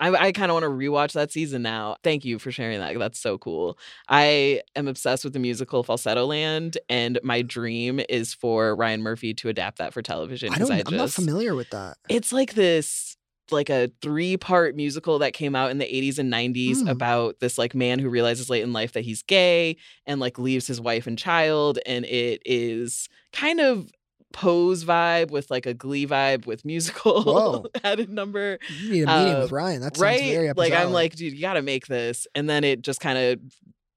[0.00, 1.96] I, I kind of want to rewatch that season now.
[2.02, 2.98] Thank you for sharing that.
[2.98, 3.78] That's so cool.
[4.08, 9.48] I am obsessed with the musical Falsettoland, and my dream is for Ryan Murphy to
[9.48, 10.52] adapt that for television.
[10.54, 10.72] I don't.
[10.72, 11.98] I I'm not familiar with that.
[12.08, 13.16] It's like this
[13.52, 16.88] like a three part musical that came out in the 80s and 90s Mm.
[16.88, 19.76] about this like man who realizes late in life that he's gay
[20.06, 23.90] and like leaves his wife and child and it is kind of
[24.32, 29.34] pose vibe with like a glee vibe with musical added number You need a meeting
[29.34, 29.80] Uh, with Ryan.
[29.80, 30.56] That sounds right?
[30.56, 32.26] like i'm like dude you gotta make this.
[32.34, 33.40] And then it just kind of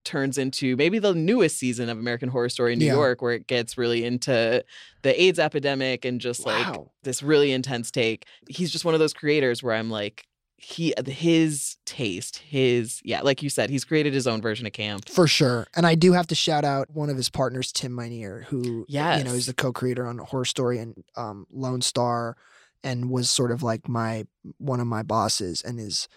[0.03, 2.93] turns into maybe the newest season of american horror story in new Yeah.
[2.95, 4.63] york where it gets really into
[5.03, 8.25] the aids epidemic and just like this really intense take.
[8.49, 10.25] He's just one of those creators where i'm like
[10.63, 15.09] he his taste his yeah like you said he's created his own version of camp
[15.09, 15.67] For sure.
[15.75, 19.17] And I do have to shout out one of his partners, Tim Minear, who yeah
[19.17, 22.37] you know is the co-creator on Horror Story and um, Lone Star
[22.83, 24.25] and was sort of like my
[24.57, 26.07] one of my bosses and is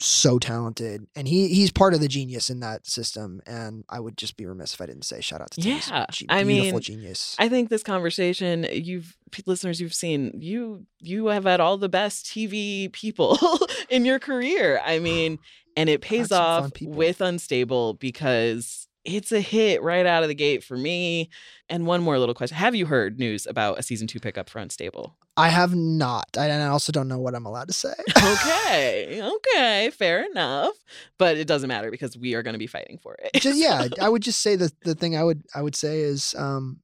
[0.00, 1.06] so talented.
[1.14, 3.40] And he he's part of the genius in that system.
[3.46, 5.60] And I would just be remiss if I didn't say shout out to.
[5.60, 5.80] Yeah
[6.10, 7.36] ge- i mean genius.
[7.38, 12.26] i think this conversation you've listeners you've seen you you have had all the best
[12.26, 13.38] tv people
[13.88, 15.38] in your career i mean
[15.76, 20.62] and it pays off with unstable because it's a hit right out of the gate
[20.62, 21.30] for me
[21.68, 24.58] and one more little question have you heard news about a season two pickup for
[24.58, 26.36] unstable I have not.
[26.36, 27.94] I, and I also don't know what I'm allowed to say.
[28.18, 30.74] okay okay fair enough
[31.18, 33.86] but it doesn't matter because we are going to be fighting for it just yeah,
[34.00, 36.80] I would just say that the thing I would I would say is um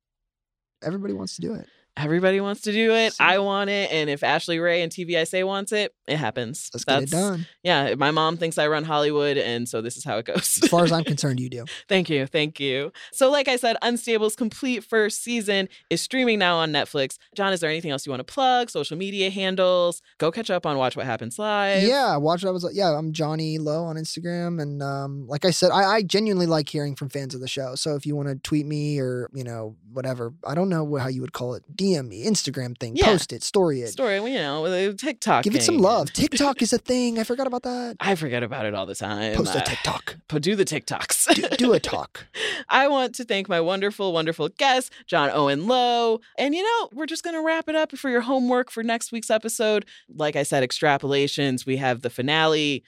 [0.82, 1.66] everybody wants to do it.
[1.96, 3.14] Everybody wants to do it.
[3.18, 3.90] I want it.
[3.90, 6.70] And if Ashley Ray and TV I Say wants it, it happens.
[6.74, 7.46] Let's get it done.
[7.62, 7.94] Yeah.
[7.94, 9.38] My mom thinks I run Hollywood.
[9.38, 10.60] And so this is how it goes.
[10.62, 11.64] As far as I'm concerned, you do.
[11.88, 12.26] Thank you.
[12.26, 12.92] Thank you.
[13.12, 17.16] So, like I said, Unstable's complete first season is streaming now on Netflix.
[17.34, 18.70] John, is there anything else you want to plug?
[18.70, 20.02] Social media handles?
[20.18, 21.82] Go catch up on Watch What Happens Live.
[21.82, 22.74] Yeah, watch what I was like.
[22.74, 26.68] Yeah, I'm Johnny Lowe on Instagram, and um, like I said, I, I genuinely like
[26.68, 27.74] hearing from fans of the show.
[27.74, 31.08] So if you want to tweet me or you know whatever, I don't know how
[31.08, 33.06] you would call it, DM me, Instagram thing, Yeah.
[33.06, 35.44] post it, story it, Story, you know, with a TikTok.
[35.44, 36.12] give it some love.
[36.12, 37.18] TikTok is a thing.
[37.18, 37.96] I forgot about that.
[38.00, 39.34] I forget about it all the time.
[39.36, 40.16] Post a TikTok.
[40.28, 41.34] But do the TikToks.
[41.34, 42.26] Do, do a talk.
[42.68, 46.20] I want to thank my wonderful, wonderful guest, John Owen Lowe.
[46.36, 49.12] And you know, we're just going to wrap it up for your homework for next
[49.12, 49.84] week's episode.
[50.12, 51.64] Like I said, extrapolations.
[51.66, 52.82] We have the finale.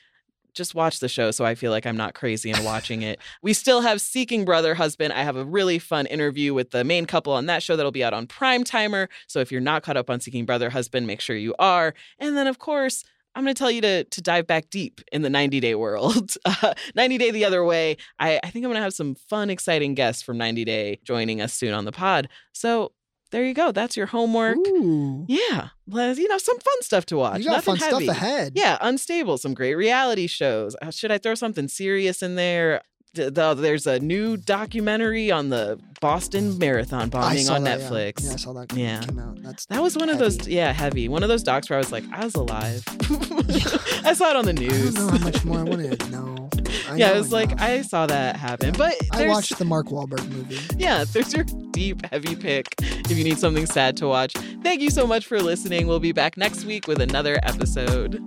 [0.58, 3.20] Just watch the show so I feel like I'm not crazy and watching it.
[3.42, 5.12] We still have Seeking Brother Husband.
[5.12, 8.02] I have a really fun interview with the main couple on that show that'll be
[8.02, 9.08] out on Primetimer.
[9.28, 11.94] So if you're not caught up on Seeking Brother Husband, make sure you are.
[12.18, 13.04] And then, of course,
[13.36, 16.36] I'm going to tell you to to dive back deep in the 90 Day world.
[16.44, 17.96] Uh, 90 Day the other way.
[18.18, 21.40] I, I think I'm going to have some fun, exciting guests from 90 Day joining
[21.40, 22.28] us soon on the pod.
[22.52, 22.90] So
[23.30, 23.72] there you go.
[23.72, 24.56] That's your homework.
[24.58, 25.24] Ooh.
[25.28, 27.38] Yeah, you know, some fun stuff to watch.
[27.40, 28.04] You got Nothing fun heavy.
[28.04, 28.52] stuff ahead.
[28.54, 29.38] Yeah, unstable.
[29.38, 30.74] Some great reality shows.
[30.80, 32.82] Uh, Should I throw something serious in there?
[33.14, 37.80] D- the- there's a new documentary on the Boston Marathon bombing on that.
[37.80, 38.24] Netflix.
[38.24, 39.00] Yeah, I saw that Yeah.
[39.00, 39.42] came out.
[39.42, 41.08] That's That was one of those, yeah, heavy.
[41.08, 42.84] One of those docs where I was like, I was alive.
[44.04, 44.94] I saw it on the news.
[44.96, 46.47] I don't know how much more I wanted to know.
[46.88, 47.60] I yeah, know it was like.
[47.60, 48.74] I saw that happen.
[48.76, 50.58] But I watched the Mark Wahlberg movie.
[50.76, 54.32] yeah, there's your deep, heavy pick if you need something sad to watch.
[54.62, 55.86] Thank you so much for listening.
[55.86, 58.22] We'll be back next week with another episode.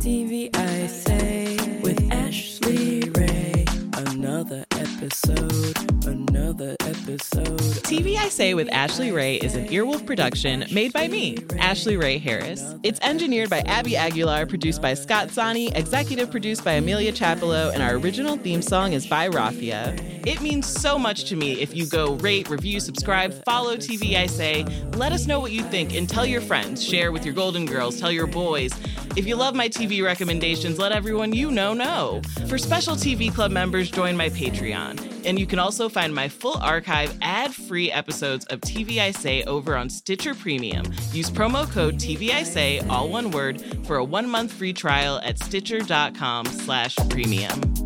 [0.00, 3.66] TV I say with Ashley Ray.
[3.94, 6.81] Another episode, another episode.
[6.81, 6.81] episode.
[7.18, 12.18] TV I Say with Ashley Ray is an Earwolf production made by me, Ashley Ray
[12.18, 12.74] Harris.
[12.82, 17.82] It's engineered by Abby Aguilar, produced by Scott Sani, executive produced by Amelia Chapello, and
[17.82, 19.98] our original theme song is by Rafia.
[20.26, 24.26] It means so much to me if you go rate, review, subscribe, follow TV I
[24.26, 24.64] Say.
[24.94, 26.82] Let us know what you think and tell your friends.
[26.82, 28.72] Share with your Golden Girls, tell your boys.
[29.14, 32.22] If you love my TV recommendations, let everyone you know know.
[32.46, 35.21] For special TV Club members, join my Patreon.
[35.24, 39.42] And you can also find my full archive ad free episodes of TV I Say
[39.44, 40.84] over on Stitcher Premium.
[41.12, 45.20] Use promo code TV I Say, all one word, for a one month free trial
[45.24, 47.81] at stitcher.com slash premium.